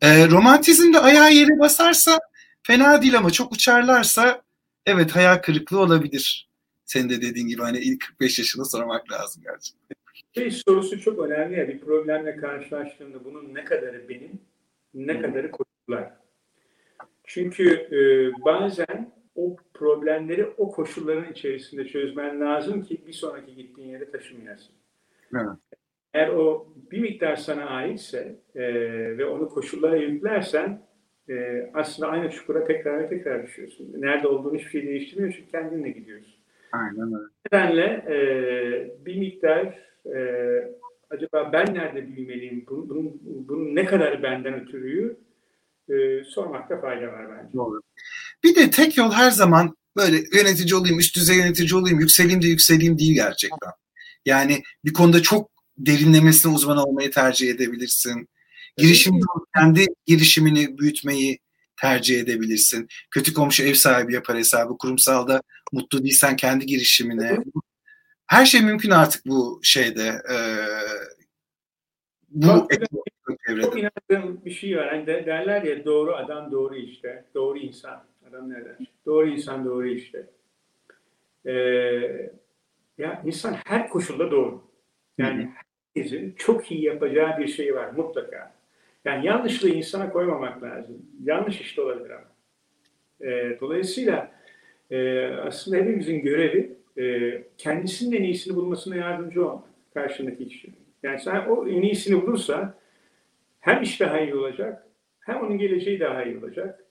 [0.02, 2.18] E, romantizm de ayağa yere basarsa
[2.62, 4.42] fena değil ama çok uçarlarsa
[4.86, 6.48] evet hayal kırıklığı olabilir.
[6.84, 9.96] Senin de dediğin gibi hani ilk 45 yaşında sormak lazım gerçekten.
[10.34, 14.40] Şey sorusu çok önemli ya bir problemle karşılaştığında bunun ne kadarı benim,
[14.94, 16.12] ne kadarı koşullar.
[17.24, 17.98] Çünkü e,
[18.44, 24.74] bazen o problemleri o koşulların içerisinde çözmen lazım ki bir sonraki gittiğin yere taşımayasın.
[25.34, 25.58] Evet.
[26.14, 28.62] Eğer o bir miktar sana aitse e,
[29.18, 30.82] ve onu koşullara yüklersen
[31.28, 31.34] e,
[31.74, 33.92] aslında aynı çukura tekrar ve tekrar düşüyorsun.
[33.96, 36.34] Nerede olduğunu hiçbir şey değiştirmiyor çünkü kendinle gidiyorsun.
[36.72, 37.26] Aynen öyle.
[37.52, 38.16] Nedenle e,
[39.06, 40.18] bir miktar e,
[41.10, 45.16] acaba ben nerede büyümeliyim, bunun, bunun, bunun ne kadar benden ötürüyü
[45.88, 47.52] e, sormakta fayda var bence.
[47.52, 47.80] Doğru.
[48.44, 52.46] Bir de tek yol her zaman böyle yönetici olayım, üst düzey yönetici olayım, yükseleyim de
[52.46, 53.70] yükseleyim değil gerçekten.
[54.26, 58.28] Yani bir konuda çok derinlemesine uzman olmayı tercih edebilirsin.
[58.76, 59.24] Girişimde
[59.56, 61.38] kendi girişimini büyütmeyi
[61.80, 62.88] tercih edebilirsin.
[63.10, 64.78] Kötü komşu ev sahibi yapar hesabı.
[64.78, 67.38] Kurumsalda mutlu değilsen kendi girişimine.
[68.26, 70.22] Her şey mümkün artık bu şeyde.
[70.30, 70.36] E,
[72.30, 72.70] bu çok,
[73.62, 74.88] çok inandığım bir şey var.
[74.88, 77.24] Hani derler ya doğru adam doğru işte.
[77.34, 78.04] Doğru insan.
[78.28, 78.76] Adam ne der?
[79.06, 80.26] Doğru insan doğru işte.
[81.46, 81.52] Ee,
[82.98, 84.73] ya insan her koşulda doğru.
[85.18, 85.50] Yani
[85.94, 88.54] herkesin çok iyi yapacağı bir şey var mutlaka.
[89.04, 91.02] Yani yanlışlığı insana koymamak lazım.
[91.24, 92.34] Yanlış işte olabilir ama.
[93.30, 94.32] E, dolayısıyla
[94.90, 100.76] e, aslında hepimizin görevi e, kendisinin en iyisini bulmasına yardımcı olmak karşındaki kişinin.
[101.02, 102.78] Yani sen o en iyisini bulursa
[103.60, 104.86] hem iş daha iyi olacak
[105.20, 106.84] hem onun geleceği daha iyi olacak.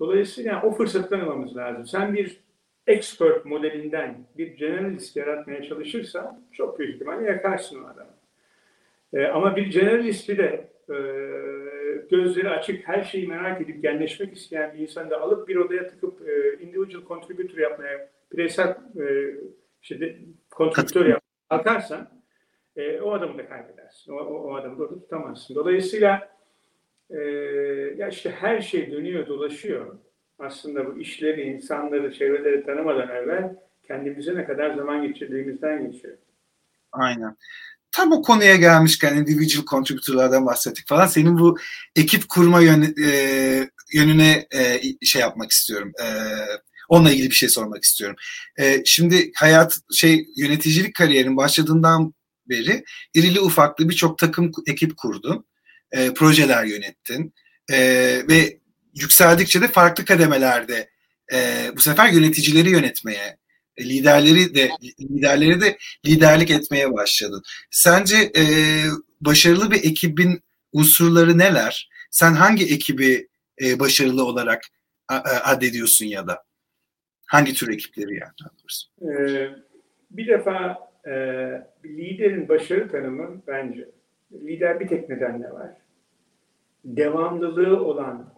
[0.00, 1.86] Dolayısıyla o fırsattan almamız lazım.
[1.86, 2.40] Sen bir
[2.86, 8.16] expert modelinden bir generalist yaratmaya çalışırsan çok büyük ihtimalle yakarsın o adamı.
[9.12, 10.96] E, ama bir generalisti de e,
[12.10, 16.28] gözleri açık, her şeyi merak edip genleşmek isteyen bir insanı da alıp bir odaya tıkıp
[16.28, 18.68] e, individual contributor yapmaya, bireysel
[19.00, 19.34] e,
[19.82, 20.16] işte
[20.56, 22.08] contributor yapmaya kalkarsan
[22.76, 24.12] e, o adamı da kaybedersin.
[24.12, 25.54] O, o, o adamı da tutamazsın.
[25.54, 26.36] Dolayısıyla
[27.10, 27.20] e,
[27.96, 29.98] ya işte her şey dönüyor, dolaşıyor.
[30.38, 36.18] Aslında bu işleri, insanları, çevreleri tanımadan evvel kendimize ne kadar zaman geçirdiğimizden geçiyor.
[36.92, 37.36] Aynen
[37.96, 41.06] tam o konuya gelmişken individual contributor'lardan bahsettik falan.
[41.06, 41.58] Senin bu
[41.96, 45.92] ekip kurma yön, e, yönüne e, şey yapmak istiyorum.
[46.02, 46.06] E,
[46.88, 48.16] onunla ilgili bir şey sormak istiyorum.
[48.58, 52.14] E, şimdi hayat şey yöneticilik kariyerin başladığından
[52.48, 55.46] beri irili ufaklı birçok takım ekip kurdun.
[55.92, 57.34] E, projeler yönettin.
[57.72, 57.78] E,
[58.28, 58.60] ve
[58.96, 60.90] yükseldikçe de farklı kademelerde
[61.32, 61.36] e,
[61.76, 63.36] bu sefer yöneticileri yönetmeye
[63.80, 64.68] liderleri de
[65.00, 67.42] liderleri de liderlik etmeye başladın.
[67.70, 68.42] Sence e,
[69.20, 71.88] başarılı bir ekibin unsurları neler?
[72.10, 73.28] Sen hangi ekibi
[73.62, 74.62] e, başarılı olarak
[75.44, 76.42] addediyorsun ya da
[77.26, 78.32] hangi tür ekipleri yani?
[79.02, 79.48] Ee,
[80.10, 81.12] bir defa e,
[81.84, 83.88] liderin başarı tanımı bence
[84.32, 85.70] lider bir tek nedenle var.
[86.84, 88.35] Devamlılığı olan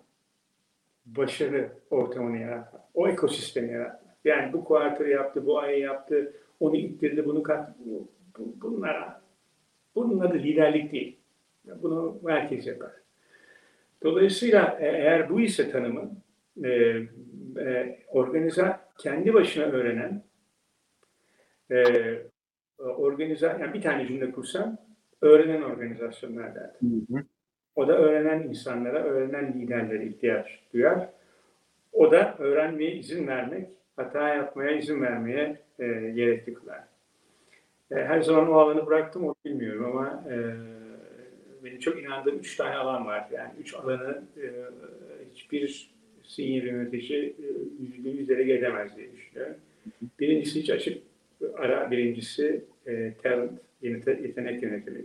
[1.17, 4.15] başarı ortamını yaratmak, o ekosistemi yaratmak.
[4.25, 7.71] Yani bu kuartırı yaptı, bu ayı yaptı, onu ittirdi, bunu kat.
[8.39, 9.23] Bunlara,
[9.95, 11.19] bunun adı liderlik değil.
[11.83, 12.93] Bunu herkes yapar.
[14.03, 16.11] Dolayısıyla e, eğer bu ise tanımı,
[16.65, 16.71] e,
[17.61, 20.25] e, organiza kendi başına öğrenen,
[21.71, 21.83] e,
[22.79, 24.79] organiza, yani bir tane cümle kursam,
[25.21, 27.07] öğrenen organizasyonlar derdim.
[27.79, 31.09] O da öğrenen insanlara, öğrenen liderlere ihtiyaç duyar.
[31.93, 36.81] O da öğrenmeye izin vermek hata yapmaya izin vermeye e, gerekli kılar.
[37.91, 40.37] E, her zaman o alanı bıraktım onu bilmiyorum ama e,
[41.65, 43.29] benim çok inandığım üç tane alan var.
[43.33, 44.47] Yani üç alanı e,
[45.35, 45.91] hiçbir
[46.23, 47.47] senior yönetici e,
[47.83, 49.57] yüzde yüzlere gelemez diye düşünüyorum.
[50.21, 51.03] Birincisi hiç açık
[51.57, 55.05] ara, birincisi e, talent, yetenek yönetimi.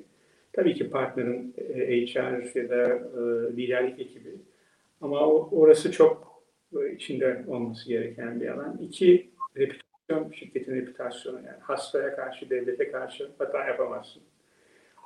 [0.53, 3.21] Tabii ki partnerin e, HR ya da e,
[3.57, 4.35] liderlik ekibi.
[5.01, 6.43] Ama orası çok
[6.95, 8.77] içinde olması gereken bir alan.
[8.81, 14.23] İki, reputasyon, şirketin reputasyonu yani hastaya karşı, devlete karşı hata yapamazsın.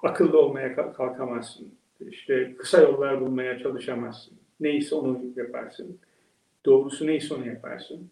[0.04, 1.74] Akıllı olmaya kalkamazsın.
[2.10, 4.38] İşte kısa yollar bulmaya çalışamazsın.
[4.60, 6.00] Neyse onu yaparsın.
[6.66, 8.12] Doğrusu neyse onu yaparsın.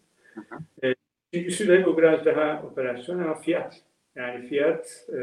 [0.84, 0.94] E,
[1.32, 3.82] üçüncüsü de bu biraz daha operasyon ama fiyat.
[4.16, 5.20] Yani fiyat e,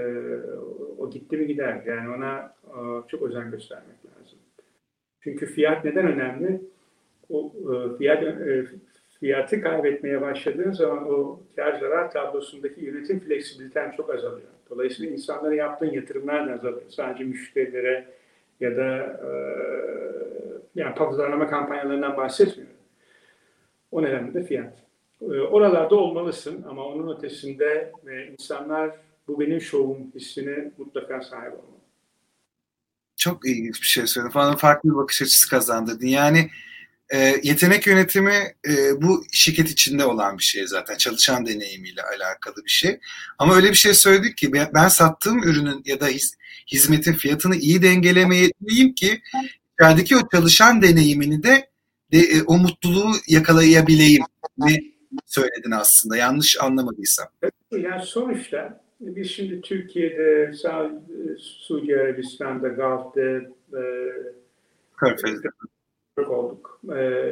[0.97, 1.82] o gitti mi gider.
[1.86, 4.39] Yani ona e, çok özen göstermek lazım.
[5.21, 6.62] Çünkü fiyat neden önemli?
[7.29, 8.65] o e, fiyat, e,
[9.19, 14.47] fiyatı kaybetmeye başladığın zaman o kar zarar tablosundaki yönetim fleksibiliten çok azalıyor.
[14.69, 16.89] Dolayısıyla insanlara yaptığın yatırımlar da azalıyor.
[16.89, 18.06] Sadece müşterilere
[18.60, 19.32] ya da e,
[20.75, 22.75] yani pazarlama kampanyalarından bahsetmiyorum.
[23.91, 24.82] O nedenle de fiyat.
[25.23, 28.95] E, oralarda olmalısın ama onun ötesinde e, insanlar
[29.27, 31.83] bu benim şovum hissine mutlaka sahip olmalı.
[33.15, 34.31] Çok ilginç bir şey söyledin.
[34.31, 36.07] Falan farklı bir bakış açısı kazandırdın.
[36.07, 36.49] Yani
[37.13, 40.97] e, yetenek yönetimi e, bu şirket içinde olan bir şey zaten.
[40.97, 42.99] Çalışan deneyimiyle alakalı bir şey.
[43.38, 46.38] Ama öyle bir şey söyledik ki ben, sattığım ürünün ya da hiz,
[46.71, 49.21] hizmetin fiyatını iyi dengelemeyeyim ki
[49.79, 51.69] içerideki o çalışan deneyimini de,
[52.12, 54.23] de e, o mutluluğu yakalayabileyim
[54.57, 54.92] ne
[55.26, 57.28] söyledin aslında yanlış anlamadıysam.
[57.71, 60.52] Yani sonuçta biz şimdi Türkiye'de,
[61.39, 63.21] Suudi Arabistan'da, Gulf'da,
[63.80, 63.84] e,
[64.97, 65.47] Körfez'de
[66.28, 66.82] olduk.
[66.95, 67.23] E,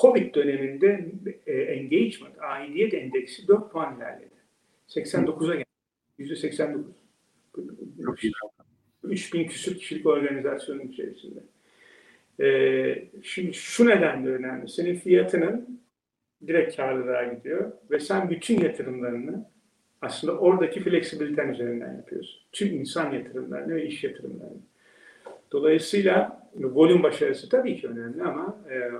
[0.00, 1.12] Covid döneminde
[1.46, 4.30] e, engagement, aidiyet endeksi 4 puan ilerledi.
[4.88, 5.66] 89'a geldi.
[6.18, 6.84] %89.
[8.04, 8.32] Çok iyi.
[9.04, 11.40] 3000 küsur kişilik organizasyonun içerisinde.
[12.40, 14.68] Ee, şimdi şu nedenle önemli.
[14.68, 15.75] Senin fiyatının
[16.46, 19.46] direkt karlılığa gidiyor ve sen bütün yatırımlarını
[20.02, 22.40] aslında oradaki fleksibiliten üzerinden yapıyorsun.
[22.52, 24.60] Tüm insan yatırımlarını ve iş yatırımlarını.
[25.52, 28.90] Dolayısıyla volüm başarısı tabii ki önemli ama e,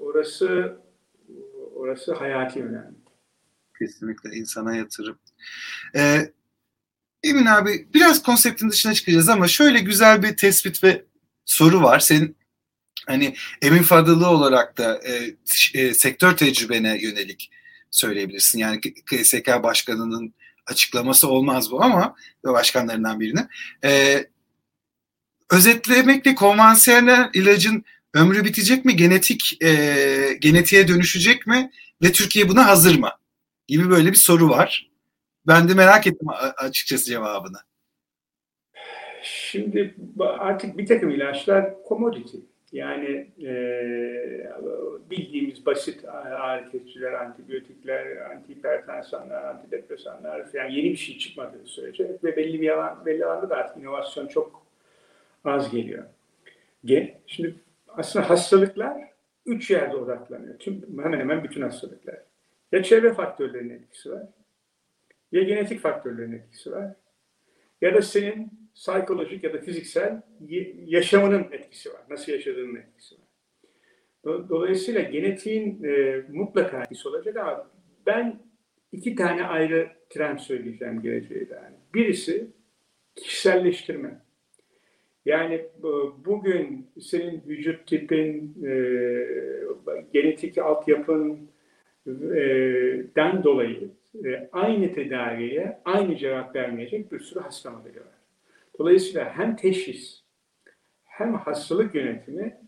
[0.00, 0.76] orası
[1.74, 2.96] orası hayati önemli.
[3.78, 5.18] Kesinlikle insana yatırım.
[5.96, 6.32] Ee,
[7.22, 11.04] Emin abi biraz konseptin dışına çıkacağız ama şöyle güzel bir tespit ve
[11.44, 11.98] soru var.
[11.98, 12.36] Senin
[13.06, 15.36] hani Emin Fadıllı olarak da e,
[15.80, 17.50] e, sektör tecrübene yönelik
[17.90, 18.58] söyleyebilirsin.
[18.58, 20.34] Yani KSK Başkanı'nın
[20.66, 22.14] açıklaması olmaz bu ama
[22.44, 23.48] başkanlarından birine.
[23.84, 24.24] E,
[25.50, 28.96] özetlemekle konvansiyonel ilacın ömrü bitecek mi?
[28.96, 31.70] Genetik e, genetiğe dönüşecek mi?
[32.02, 33.10] Ve Türkiye buna hazır mı?
[33.68, 34.90] Gibi böyle bir soru var.
[35.46, 37.58] Ben de merak ettim açıkçası cevabını.
[39.22, 39.94] Şimdi
[40.38, 42.36] artık bir takım ilaçlar commodity.
[42.72, 43.52] Yani e,
[45.10, 52.60] bildiğimiz basit ağrı kesiciler, antibiyotikler, antihipertansanlar, antidepresanlar yani yeni bir şey çıkmadığı sürece ve belli
[52.60, 54.66] bir alan, belli alanda da artık inovasyon çok
[55.44, 56.04] az geliyor.
[57.26, 57.54] Şimdi
[57.88, 58.96] aslında hastalıklar
[59.46, 60.58] üç yerde odaklanıyor.
[60.58, 62.22] Tüm, hemen hemen bütün hastalıklar.
[62.72, 64.22] Ya çevre faktörlerinin etkisi var,
[65.32, 66.94] ya genetik faktörlerin etkisi var,
[67.80, 70.22] ya da senin psikolojik ya da fiziksel
[70.86, 72.00] yaşamının etkisi var.
[72.10, 74.48] Nasıl yaşadığının etkisi var.
[74.48, 77.70] Dolayısıyla genetiğin e, mutlaka etkisi olacak ama
[78.06, 78.40] ben
[78.92, 81.72] iki tane ayrı trend söyleyeceğim geleceğe dair.
[81.94, 82.46] Birisi
[83.16, 84.20] kişiselleştirme.
[85.24, 85.66] Yani
[86.24, 88.72] bugün senin vücut tipin, e,
[90.12, 91.50] genetik altyapın
[92.06, 92.40] e,
[93.16, 93.90] den dolayı
[94.24, 98.15] e, aynı tedaviye aynı cevap vermeyecek bir sürü hasta modeli var.
[98.78, 100.22] Dolayısıyla hem teşhis
[101.04, 102.60] hem hastalık yönetimi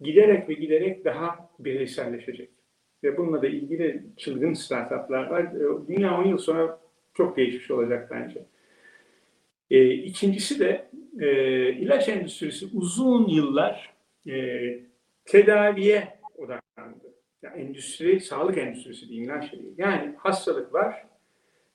[0.00, 2.50] giderek ve giderek daha bireyselleşecek.
[3.02, 5.42] Ve bununla da ilgili çılgın startuplar var.
[5.42, 6.80] E, dünya 10 yıl sonra
[7.14, 8.44] çok değişmiş olacak bence.
[9.70, 10.88] E, ikincisi de
[11.20, 11.28] e,
[11.72, 13.94] ilaç endüstrisi uzun yıllar
[14.28, 14.34] e,
[15.24, 17.14] tedaviye odaklandı.
[17.42, 19.74] Yani endüstri, sağlık endüstrisi değil, ilaç değil.
[19.78, 21.06] Yani hastalık var.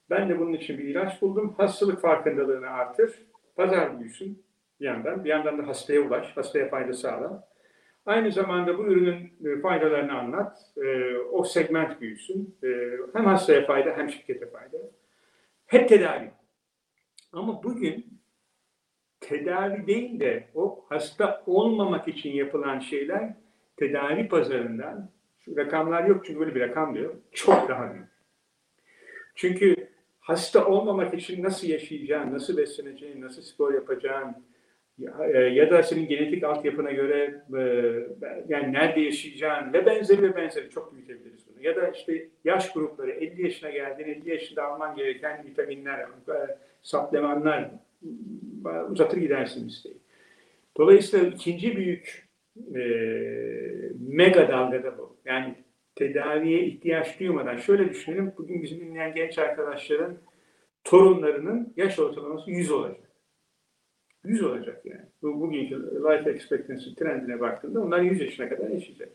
[0.10, 1.54] Ben de bunun için bir ilaç buldum.
[1.58, 3.29] Hastalık farkındalığını artır
[3.60, 4.44] Pazar büyüsün
[4.80, 5.24] bir yandan.
[5.24, 7.48] Bir yandan da hastaya ulaş, hastaya fayda sağla.
[8.06, 10.58] Aynı zamanda bu ürünün e, faydalarını anlat.
[10.78, 12.56] E, o segment büyüsün.
[12.64, 12.68] E,
[13.14, 14.78] hem hastaya fayda hem şirkete fayda.
[15.68, 16.32] Hep tedavi.
[17.34, 18.06] Ama bugün
[19.20, 23.34] tedavi değil de o hasta olmamak için yapılan şeyler
[23.78, 27.16] tedavi pazarından şu rakamlar yok çünkü böyle bir rakam diyor.
[27.32, 28.08] Çok daha büyük.
[29.36, 29.76] Çünkü
[30.30, 34.36] hasta olmamak için nasıl yaşayacağın, nasıl besleneceğin, nasıl spor yapacağın
[34.98, 37.62] ya, e, da senin genetik altyapına göre e,
[38.48, 41.66] yani nerede yaşayacağın ve benzeri ve benzeri çok büyütebiliriz bunu.
[41.66, 47.72] Ya da işte yaş grupları 50 yaşına geldin, 50 yaşında alman gereken vitaminler, e, supplemanlar
[48.90, 49.98] uzatır gidersin listeyi.
[50.78, 52.30] Dolayısıyla ikinci büyük
[52.76, 52.82] e,
[54.00, 55.18] mega dalgada bu.
[55.26, 55.56] Yani
[56.00, 58.34] tedaviye ihtiyaç duymadan şöyle düşünelim.
[58.38, 60.18] Bugün bizim dinleyen genç arkadaşların
[60.84, 63.10] torunlarının yaş ortalaması 100 olacak.
[64.24, 65.06] 100 olacak yani.
[65.22, 69.10] Bu, bugünkü life expectancy trendine baktığında onlar 100 yaşına kadar yaşayacak.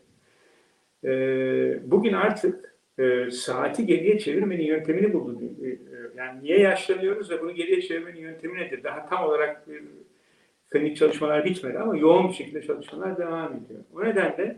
[1.03, 5.41] Ee, bugün artık e, saati geriye çevirmenin yöntemini buldu.
[5.63, 5.77] E, e,
[6.15, 8.83] yani niye yaşlanıyoruz ve bunu geriye çevirmenin yöntemi nedir?
[8.83, 9.83] Daha tam olarak bir
[10.69, 13.79] klinik çalışmalar bitmedi ama yoğun bir şekilde çalışmalar devam ediyor.
[13.93, 14.57] O nedenle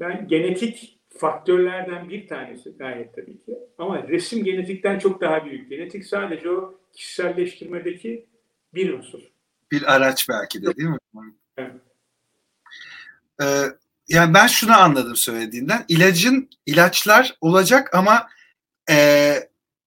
[0.00, 3.58] ben genetik faktörlerden bir tanesi gayet tabii ki.
[3.78, 5.70] Ama resim genetikten çok daha büyük.
[5.70, 8.26] Genetik sadece o kişiselleştirmedeki
[8.74, 9.20] bir unsur.
[9.72, 10.98] Bir araç belki de değil mi?
[11.56, 11.80] Evet.
[13.42, 13.64] Ee,
[14.08, 15.84] yani ben şunu anladım söylediğinden.
[15.88, 18.28] İlacın, ilaçlar olacak ama
[18.90, 19.34] e,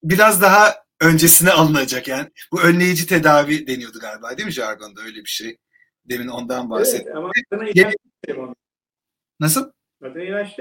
[0.04, 2.08] biraz daha öncesine alınacak.
[2.08, 5.58] Yani bu önleyici tedavi deniyordu galiba değil mi jargonda öyle bir şey?
[6.06, 7.08] Demin ondan bahsettim.
[7.08, 7.96] Evet ama adına ilaç.
[9.40, 9.72] Nasıl?
[10.02, 10.60] Adına ilaç.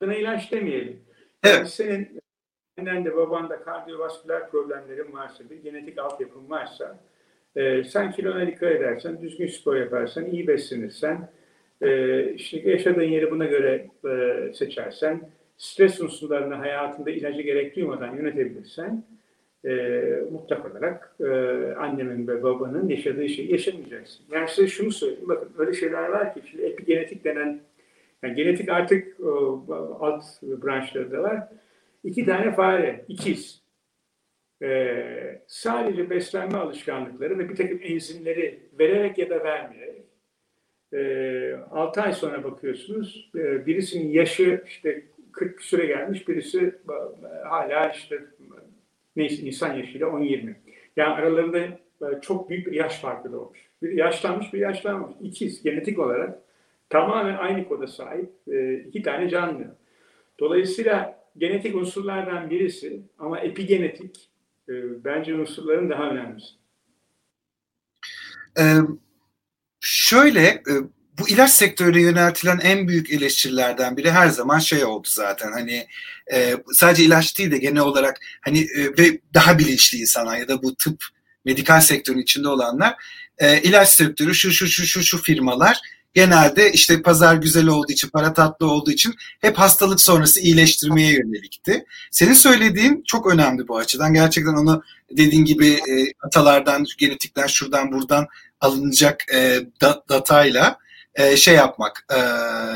[0.00, 1.00] Adına ilaç demeyelim.
[1.44, 1.56] Evet.
[1.56, 2.20] Yani senin
[2.78, 6.98] annen de babanda kardiyovasküler problemlerin varsa, bir genetik altyapın varsa,
[7.56, 11.28] e, sen kilona dikkat edersen, düzgün spor yaparsan, iyi beslenirsen,
[11.80, 19.04] e, işte yaşadığın yeri buna göre e, seçersen, stres unsurlarını hayatında ilacı gerek duymadan yönetebilirsen,
[19.64, 19.70] e,
[20.32, 21.26] mutlak olarak e,
[21.78, 24.24] annemin ve babanın yaşadığı şeyi yaşamayacaksın.
[24.32, 27.60] Yani size şunu söyleyeyim, bakın öyle şeyler var ki, şimdi epigenetik denen,
[28.26, 29.64] yani genetik artık o,
[30.00, 31.48] alt branşları da var.
[32.04, 33.62] İki tane fare, ikiz.
[34.62, 40.02] Ee, sadece beslenme alışkanlıkları ve bir takım enzimleri vererek ya da vermeyerek
[40.92, 45.02] e, 6 ay sonra bakıyorsunuz e, birisinin yaşı işte
[45.32, 48.20] 40 süre gelmiş birisi e, hala işte
[49.16, 50.54] neyse insan yaşıyla 10-20.
[50.96, 53.58] Yani aralarında e, çok büyük bir yaş farkı da olmuş.
[53.82, 55.16] Bir yaşlanmış bir yaşlanmamış.
[55.22, 56.38] İkiz genetik olarak
[56.90, 59.76] tamamen aynı koda sahip e, iki tane canlı.
[60.40, 64.30] Dolayısıyla genetik unsurlardan birisi ama epigenetik
[64.68, 66.54] e, bence unsurların daha önemlisi.
[68.58, 68.76] Ee,
[69.80, 70.62] şöyle
[71.18, 75.86] bu ilaç sektörüne yöneltilen en büyük eleştirilerden biri her zaman şey oldu zaten hani
[76.32, 80.62] e, sadece ilaç değil de genel olarak hani e, ve daha bilinçli insanlar ya da
[80.62, 81.04] bu tıp
[81.44, 82.94] medikal sektörün içinde olanlar
[83.38, 85.78] e, ilaç sektörü şu şu şu şu şu firmalar
[86.16, 91.84] genelde işte pazar güzel olduğu için, para tatlı olduğu için hep hastalık sonrası iyileştirmeye yönelikti.
[92.10, 94.14] Senin söylediğin çok önemli bu açıdan.
[94.14, 98.26] Gerçekten onu dediğin gibi e, atalardan, genetikten, şuradan buradan
[98.60, 99.60] alınacak e,
[100.08, 100.78] datayla
[101.14, 102.18] e, şey yapmak e,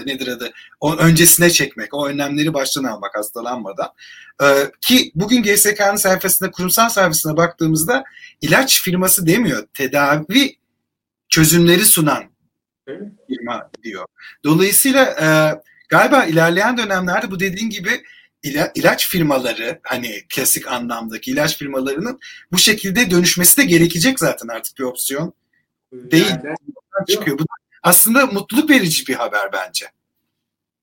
[0.06, 3.88] nedir adı o öncesine çekmek o önlemleri baştan almak hastalanmadan
[4.42, 4.46] e,
[4.80, 8.04] ki bugün GSK'nın sayfasında kurumsal sayfasına baktığımızda
[8.40, 10.56] ilaç firması demiyor tedavi
[11.28, 12.30] çözümleri sunan
[13.28, 14.06] firma diyor.
[14.44, 15.26] Dolayısıyla e,
[15.88, 17.90] galiba ilerleyen dönemlerde bu dediğin gibi
[18.42, 22.18] ila, ilaç firmaları hani klasik anlamdaki ilaç firmalarının
[22.52, 25.32] bu şekilde dönüşmesi de gerekecek zaten artık bir opsiyon
[25.92, 26.34] değil.
[26.44, 26.56] Yani,
[27.08, 27.38] çıkıyor.
[27.38, 29.86] Bu da aslında mutluluk verici bir haber bence.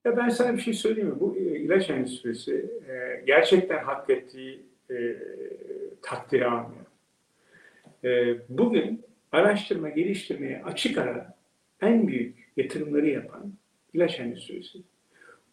[0.05, 1.19] Ya ben sana bir şey söyleyeyim mi?
[1.19, 4.95] Bu e, ilaç endüstrisi e, gerçekten hak ettiği e,
[6.01, 6.85] takdiri almıyor.
[8.03, 11.36] E, bugün araştırma, geliştirmeye açık ara
[11.81, 13.53] en büyük yatırımları yapan
[13.93, 14.79] ilaç endüstrisi.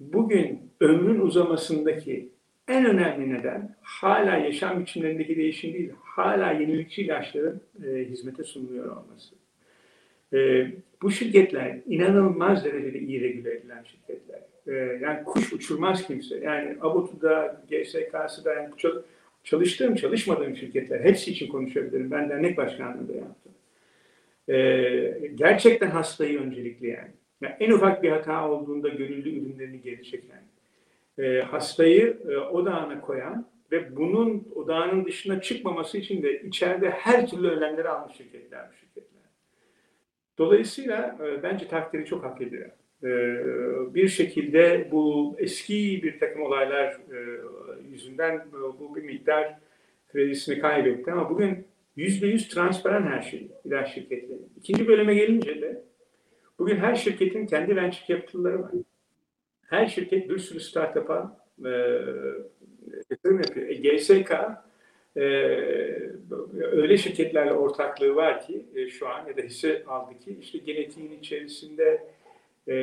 [0.01, 2.29] Bugün ömrün uzamasındaki
[2.69, 9.35] en önemli neden hala yaşam biçimlerindeki değişim değil, hala yenilikçi ilaçların e, hizmete sunuluyor olması.
[10.33, 10.71] E,
[11.03, 14.41] bu şirketler inanılmaz derecede iyi regüle edilen şirketler.
[14.67, 16.39] E, yani kuş uçurmaz kimse.
[16.39, 18.69] Yani Abotu'da, GSK'sı yani
[19.45, 22.11] çalıştığım, çalışmadığım şirketler hepsi için konuşabilirim.
[22.11, 23.44] Ben dernek başkanlığı da yaptım.
[24.49, 27.11] E, gerçekten hastayı öncelikli yani.
[27.41, 27.55] yani.
[27.61, 30.43] En ufak bir hata olduğunda gönüllü ürünlerini geri çeken,
[31.19, 37.49] e, hastayı e, odağına koyan ve bunun odağının dışına çıkmaması için de içeride her türlü
[37.49, 39.23] önlemleri almış şirketler bu şirketler.
[40.39, 42.71] Dolayısıyla e, bence takdiri çok hak ediyor.
[43.03, 43.09] E,
[43.95, 47.41] bir şekilde bu eski bir takım olaylar e,
[47.91, 49.55] yüzünden e, bu bir miktar
[50.13, 51.67] kredisini kaybetti ama bugün
[51.97, 54.39] yüzde yüz transparan her şey ilaç şirketleri.
[54.57, 55.83] İkinci bölüme gelince de
[56.59, 58.71] bugün her şirketin kendi venture capital'ları var.
[59.67, 61.71] Her şirket bir sürü startup'a e,
[63.11, 63.69] yatırım yapıyor.
[63.69, 64.33] E, GSK
[65.17, 65.21] e,
[66.63, 71.19] öyle şirketlerle ortaklığı var ki e, şu an ya da hisse aldı ki işte genetiğin
[71.19, 72.15] içerisinde
[72.69, 72.75] e,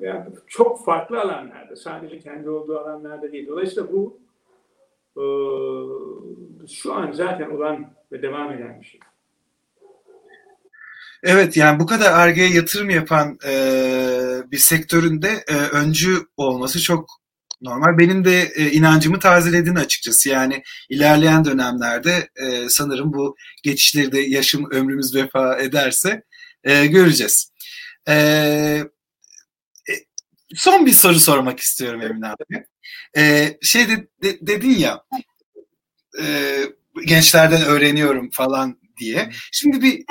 [0.00, 3.46] yani çok farklı alanlarda sadece kendi olduğu alanlarda değil.
[3.46, 4.18] Dolayısıyla bu
[5.16, 5.24] e,
[6.66, 9.00] şu an zaten olan ve devam eden bir şey.
[11.22, 13.52] Evet yani bu kadar argeye yatırım yapan e,
[14.50, 17.08] bir sektöründe e, öncü olması çok
[17.62, 17.98] normal.
[17.98, 20.28] Benim de e, inancımı tazeledin açıkçası.
[20.28, 26.22] Yani ilerleyen dönemlerde e, sanırım bu geçişleri de yaşım ömrümüz vefa ederse
[26.64, 27.52] e, göreceğiz.
[28.08, 29.92] E, e,
[30.54, 32.64] son bir soru sormak istiyorum Emin abi.
[33.16, 35.04] E, şey de, de, dedin ya
[36.20, 36.58] e,
[37.06, 39.30] gençlerden öğreniyorum falan diye.
[39.52, 40.04] Şimdi bir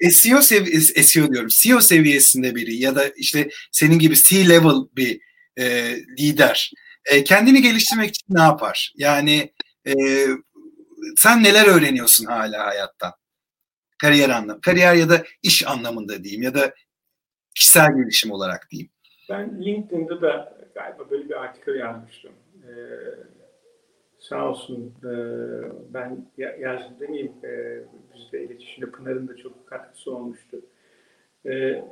[0.00, 5.20] e, SEO seviyesi, SEO diyorum, CEO seviyesinde biri ya da işte senin gibi C-level bir
[5.56, 6.70] e, lider
[7.04, 8.92] e, kendini geliştirmek için ne yapar?
[8.96, 9.52] Yani
[9.86, 9.94] e,
[11.16, 13.12] sen neler öğreniyorsun hala hayattan?
[13.98, 16.74] Kariyer anlamı, kariyer ya da iş anlamında diyeyim ya da
[17.54, 18.90] kişisel gelişim olarak diyeyim.
[19.30, 22.32] Ben LinkedIn'de da galiba böyle bir artikel yazmıştım.
[22.62, 22.70] Ee,
[24.28, 25.12] sağ olsun e,
[25.94, 26.26] ben
[26.58, 27.78] yazdım demeyeyim e,
[28.14, 30.60] bizde iletişimde Pınar'ın da çok katkısı olmuştu.
[31.46, 31.84] E,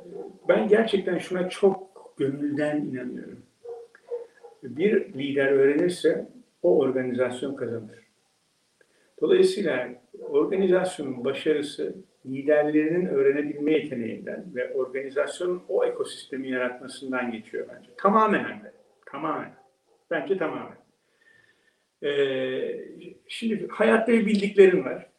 [0.49, 3.39] ben gerçekten şuna çok gönülden inanıyorum.
[4.63, 6.27] Bir lider öğrenirse
[6.63, 7.99] o organizasyon kazanır.
[9.21, 9.89] Dolayısıyla
[10.21, 17.89] organizasyonun başarısı liderlerinin öğrenebilme yeteneğinden ve organizasyonun o ekosistemi yaratmasından geçiyor bence.
[17.97, 18.61] Tamamen hem
[19.11, 19.53] Tamamen.
[20.11, 20.82] Bence tamamen.
[22.03, 22.85] Ee,
[23.27, 25.09] şimdi hayatta bildiklerin var.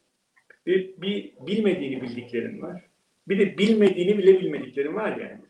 [0.67, 2.83] Bir, bir bilmediğini bildiklerin var.
[3.29, 5.41] Bir de bilmediğini bile bilmediklerin var yani.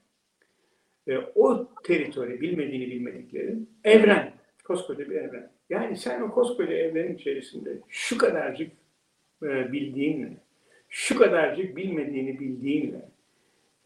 [1.09, 4.33] Ee, o teritori, bilmediğini bilmediklerin evren.
[4.65, 5.51] Koskoca bir evren.
[5.71, 8.73] Yani sen o koskoca evrenin içerisinde şu kadarcık
[9.43, 10.37] e, bildiğinle,
[10.89, 13.09] şu kadarcık bilmediğini bildiğinle,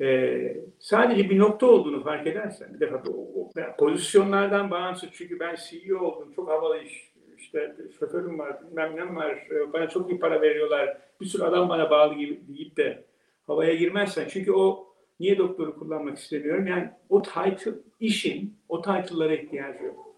[0.00, 5.56] e, sadece bir nokta olduğunu fark edersen, bir defa o, o, pozisyonlardan bağımsız çünkü ben
[5.68, 7.12] CEO oldum, çok havalı iş,
[7.48, 11.68] işte şoförüm var, bilmem ne var, e, bana çok iyi para veriyorlar, bir sürü adam
[11.68, 13.04] bana bağlı gibi deyip de
[13.46, 14.86] havaya girmezsen, çünkü o
[15.20, 20.14] niye doktoru kullanmak istemiyorum, yani o title, işin o title'lara ihtiyacı yok.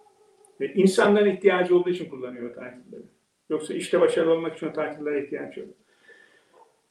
[0.61, 3.03] Ve insanların ihtiyacı olduğu için kullanıyor o title'ları.
[3.51, 5.69] Yoksa işte başarılı olmak için o title'lara ihtiyaç yok.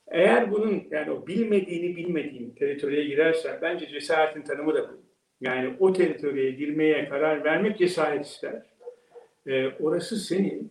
[0.08, 5.02] Eğer bunun yani o bilmediğini bilmediğin teritoriye girersen bence cesaretin tanımı da bu.
[5.42, 8.62] Yani o teritoriye girmeye karar vermek cesaret ister.
[9.50, 10.62] Ee, orası seni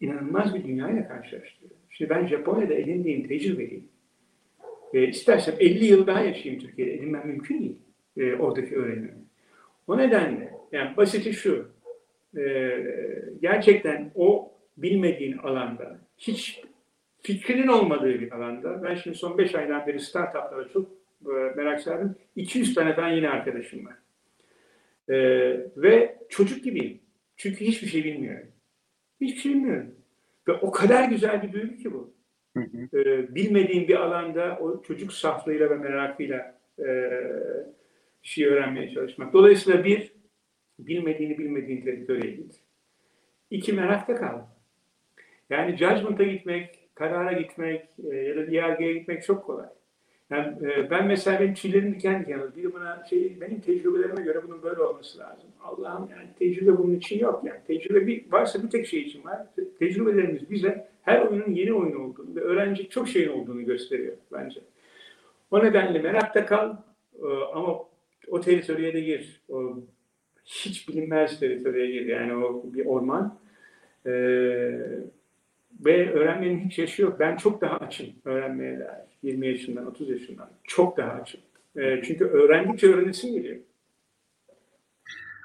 [0.00, 1.80] inanılmaz bir dünyayla karşılaştırıyor.
[1.90, 3.84] Şimdi ben Japonya'da edindiğim tecrübeyi
[4.94, 7.76] e, istersem 50 yıl daha yaşayayım Türkiye'de edinmem mümkün değil.
[8.16, 9.14] E, oradaki öğrenimi.
[9.86, 11.68] O nedenle yani basiti şu.
[12.36, 12.76] E,
[13.42, 16.62] gerçekten o bilmediğin alanda hiç
[17.22, 18.82] fikrinin olmadığı bir alanda.
[18.82, 20.88] Ben şimdi son 5 aydan beri startuplara çok
[21.26, 22.16] e, merak sardım.
[22.36, 23.96] 200 tane falan yeni arkadaşım var.
[25.08, 25.16] E,
[25.76, 27.00] ve çocuk gibiyim.
[27.40, 28.48] Çünkü hiçbir şey bilmiyorum.
[29.20, 29.94] Hiçbir şey bilmiyorum.
[30.48, 32.14] Ve o kadar güzel bir duygu ki bu.
[32.56, 32.98] Hı hı.
[33.00, 36.84] E, bilmediğim bir alanda o çocuk saflığıyla ve merakıyla e,
[38.22, 39.32] bir şey öğrenmeye çalışmak.
[39.32, 40.12] Dolayısıyla bir,
[40.78, 42.60] bilmediğini bilmediğin teritoriye git.
[43.50, 44.42] İki, merakta kal.
[45.50, 49.68] Yani judgment'a gitmek, karara gitmek e, ya da yargıya gitmek çok kolay.
[50.30, 52.56] Yani e, ben mesela benim tüylerim diken diken olur.
[52.56, 55.44] Biri bana şey, benim tecrübelerime göre bunun böyle olması lazım.
[55.62, 57.42] Allah'ım yani tecrübe bunun için yok.
[57.44, 59.46] Yani tecrübe bir, varsa bir tek şey için var.
[59.78, 64.60] Tecrübelerimiz bize her oyunun yeni oyun olduğunu ve öğrenecek çok şeyin olduğunu gösteriyor bence.
[65.50, 66.76] O nedenle merakta kal
[67.22, 67.78] e, ama
[68.28, 69.40] o teritoriye de gir.
[69.48, 69.76] O
[70.44, 72.06] hiç bilinmez teritoriye gir.
[72.06, 73.38] Yani o bir orman.
[74.06, 75.00] Eee
[75.84, 77.20] ve öğrenmenin hiç yaşı yok.
[77.20, 79.09] Ben çok daha açım öğrenmeye dair.
[79.22, 80.50] 20 yaşından, 30 yaşından.
[80.64, 81.40] Çok daha açım.
[81.76, 83.56] E, çünkü öğrendikçe öğrenesim geliyor.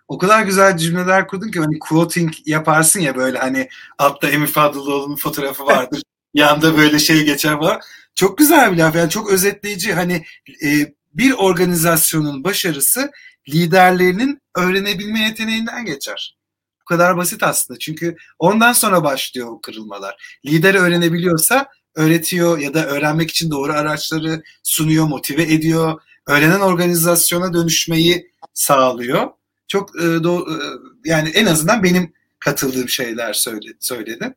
[0.07, 5.15] O kadar güzel cümleler kurdun ki hani quoting yaparsın ya böyle hani altta Emi Fadlıoğlu'nun
[5.15, 6.01] fotoğrafı vardır.
[6.33, 7.83] Yanda böyle şey geçer var.
[8.15, 9.93] Çok güzel bir laf yani çok özetleyici.
[9.93, 10.23] Hani
[10.63, 13.11] e, bir organizasyonun başarısı
[13.49, 16.37] liderlerinin öğrenebilme yeteneğinden geçer.
[16.81, 17.79] Bu kadar basit aslında.
[17.79, 20.39] Çünkü ondan sonra başlıyor o kırılmalar.
[20.45, 26.01] Lider öğrenebiliyorsa öğretiyor ya da öğrenmek için doğru araçları sunuyor, motive ediyor.
[26.27, 29.29] Öğrenen organizasyona dönüşmeyi sağlıyor.
[29.67, 30.65] Çok e, do- e,
[31.05, 34.33] yani en azından benim katıldığım şeyler söyle, söyledim.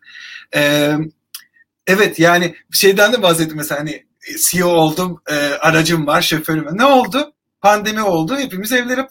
[0.55, 0.93] E,
[1.87, 4.07] evet yani şeyden de bahsettim mesela hani
[4.51, 6.79] CEO oldum, e, aracım var, şoförüm var.
[6.79, 7.33] Ne oldu?
[7.61, 8.37] Pandemi oldu.
[8.39, 9.09] Hepimiz evlere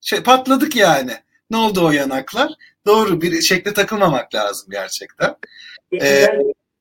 [0.00, 1.12] şey, patladık yani.
[1.50, 2.52] Ne oldu o yanaklar?
[2.86, 5.36] Doğru bir şekle takılmamak lazım gerçekten.
[6.02, 6.26] Ee,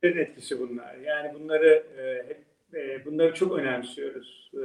[0.04, 0.96] etkisi bunlar.
[0.96, 2.44] Yani bunları e, hep
[2.74, 4.52] e, bunları çok önemsiyoruz.
[4.54, 4.64] E,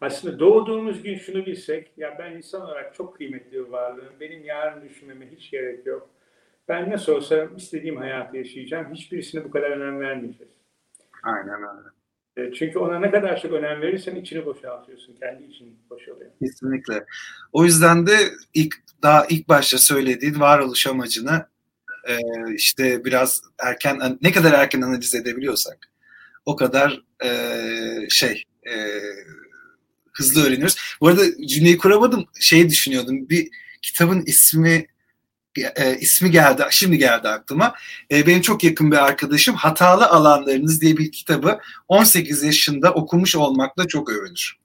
[0.00, 4.20] aslında doğduğumuz gün şunu bilsek, ya ben insan olarak çok kıymetli bir varlığım.
[4.20, 6.10] Benim yarın düşünmeme hiç gerek yok.
[6.68, 8.94] Ben nasıl olsa istediğim hayatı yaşayacağım.
[8.94, 10.52] Hiçbirisine bu kadar önem vermeyeceğiz.
[11.22, 12.54] Aynen öyle.
[12.54, 15.16] Çünkü ona ne kadar çok önem verirsen içini boşaltıyorsun.
[15.20, 16.30] Kendi için boşalıyor.
[16.38, 17.04] Kesinlikle.
[17.52, 18.12] O yüzden de
[18.54, 21.46] ilk daha ilk başta söylediğin varoluş amacını
[22.08, 22.18] e,
[22.54, 25.92] işte biraz erken ne kadar erken analiz edebiliyorsak
[26.44, 27.30] o kadar e,
[28.10, 28.74] şey e,
[30.12, 30.76] hızlı öğreniyoruz.
[31.00, 32.26] Bu arada cümleyi kuramadım.
[32.40, 33.28] Şeyi düşünüyordum.
[33.28, 33.48] Bir
[33.82, 34.86] kitabın ismi
[35.76, 37.74] e, ismi geldi, şimdi geldi aklıma.
[38.10, 43.88] E, benim çok yakın bir arkadaşım Hatalı Alanlarınız diye bir kitabı 18 yaşında okumuş olmakla
[43.88, 44.61] çok övünür.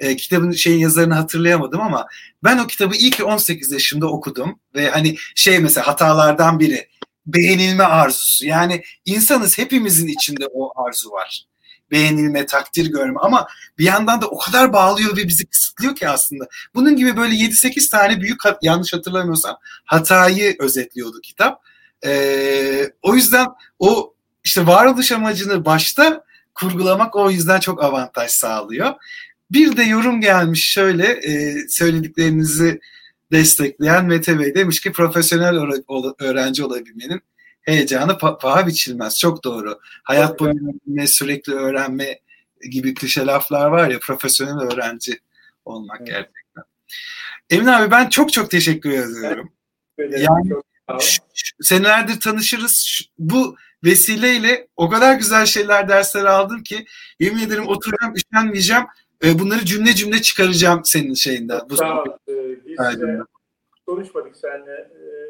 [0.00, 2.06] E, kitabın şeyin yazarını hatırlayamadım ama
[2.44, 6.88] ben o kitabı iyi ki 18 yaşında okudum ve hani şey mesela hatalardan biri
[7.26, 8.46] beğenilme arzusu.
[8.46, 11.44] Yani insanız hepimizin içinde o arzu var.
[11.90, 13.46] Beğenilme, takdir görme ama
[13.78, 16.44] bir yandan da o kadar bağlıyor ve bizi kısıtlıyor ki aslında.
[16.74, 21.62] Bunun gibi böyle 7-8 tane büyük yanlış hatırlamıyorsam hatayı özetliyordu kitap.
[22.06, 23.46] Ee, o yüzden
[23.78, 26.24] o işte varoluş amacını başta
[26.54, 28.94] kurgulamak o yüzden çok avantaj sağlıyor.
[29.50, 32.80] Bir de yorum gelmiş şöyle e, söylediklerinizi
[33.32, 35.56] destekleyen Mete Bey demiş ki profesyonel
[36.18, 37.20] öğrenci olabilmenin
[37.62, 39.18] heyecanı paha biçilmez.
[39.18, 39.80] Çok doğru.
[40.02, 42.20] Hayat boyunca sürekli öğrenme
[42.70, 45.18] gibi klişe laflar var ya profesyonel öğrenci
[45.64, 46.08] olmak evet.
[46.08, 46.62] gerçekten.
[47.50, 49.52] Emin abi ben çok çok teşekkür ediyorum.
[49.98, 50.20] Evet.
[50.20, 50.52] Yani
[51.60, 53.00] senelerdir tanışırız.
[53.18, 56.86] Bu vesileyle o kadar güzel şeyler dersler aldım ki
[57.20, 58.84] yemin ederim oturacağım, üşenmeyeceğim.
[59.24, 61.60] E, bunları cümle cümle çıkaracağım senin şeyinden.
[61.70, 62.06] Bu Sağ ol.
[62.28, 63.18] Ee, biz de
[63.86, 64.72] konuşmadık seninle.
[64.72, 65.20] Ee,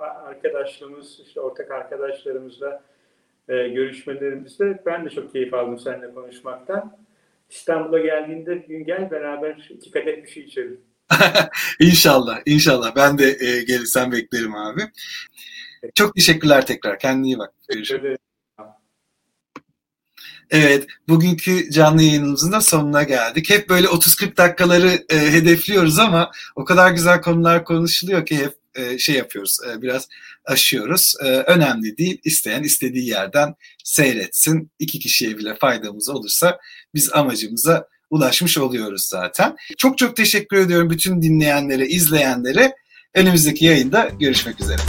[0.00, 2.82] arkadaşlığımız, işte ortak arkadaşlarımızla
[3.48, 6.98] e, görüşmelerimizde ben de çok keyif aldım seninle konuşmaktan.
[7.50, 10.80] İstanbul'a geldiğinde gün gel beraber iki kadeh bir şey içelim.
[11.80, 12.96] İnşallah, inşallah.
[12.96, 14.80] Ben de e, gelirsen beklerim abi.
[15.94, 16.98] Çok teşekkürler tekrar.
[16.98, 17.52] Kendine iyi bak.
[17.68, 18.16] Görüşürüz.
[20.50, 23.50] Evet, bugünkü canlı yayınımızın da sonuna geldik.
[23.50, 28.98] Hep böyle 30-40 dakikaları e, hedefliyoruz ama o kadar güzel konular konuşuluyor ki hep e,
[28.98, 30.08] şey yapıyoruz, e, biraz
[30.44, 31.14] aşıyoruz.
[31.20, 34.70] E, önemli değil, isteyen istediği yerden seyretsin.
[34.78, 36.58] İki kişiye bile faydamız olursa
[36.94, 39.56] biz amacımıza ulaşmış oluyoruz zaten.
[39.78, 42.74] Çok çok teşekkür ediyorum bütün dinleyenlere, izleyenlere.
[43.14, 44.82] Önümüzdeki yayında görüşmek üzere.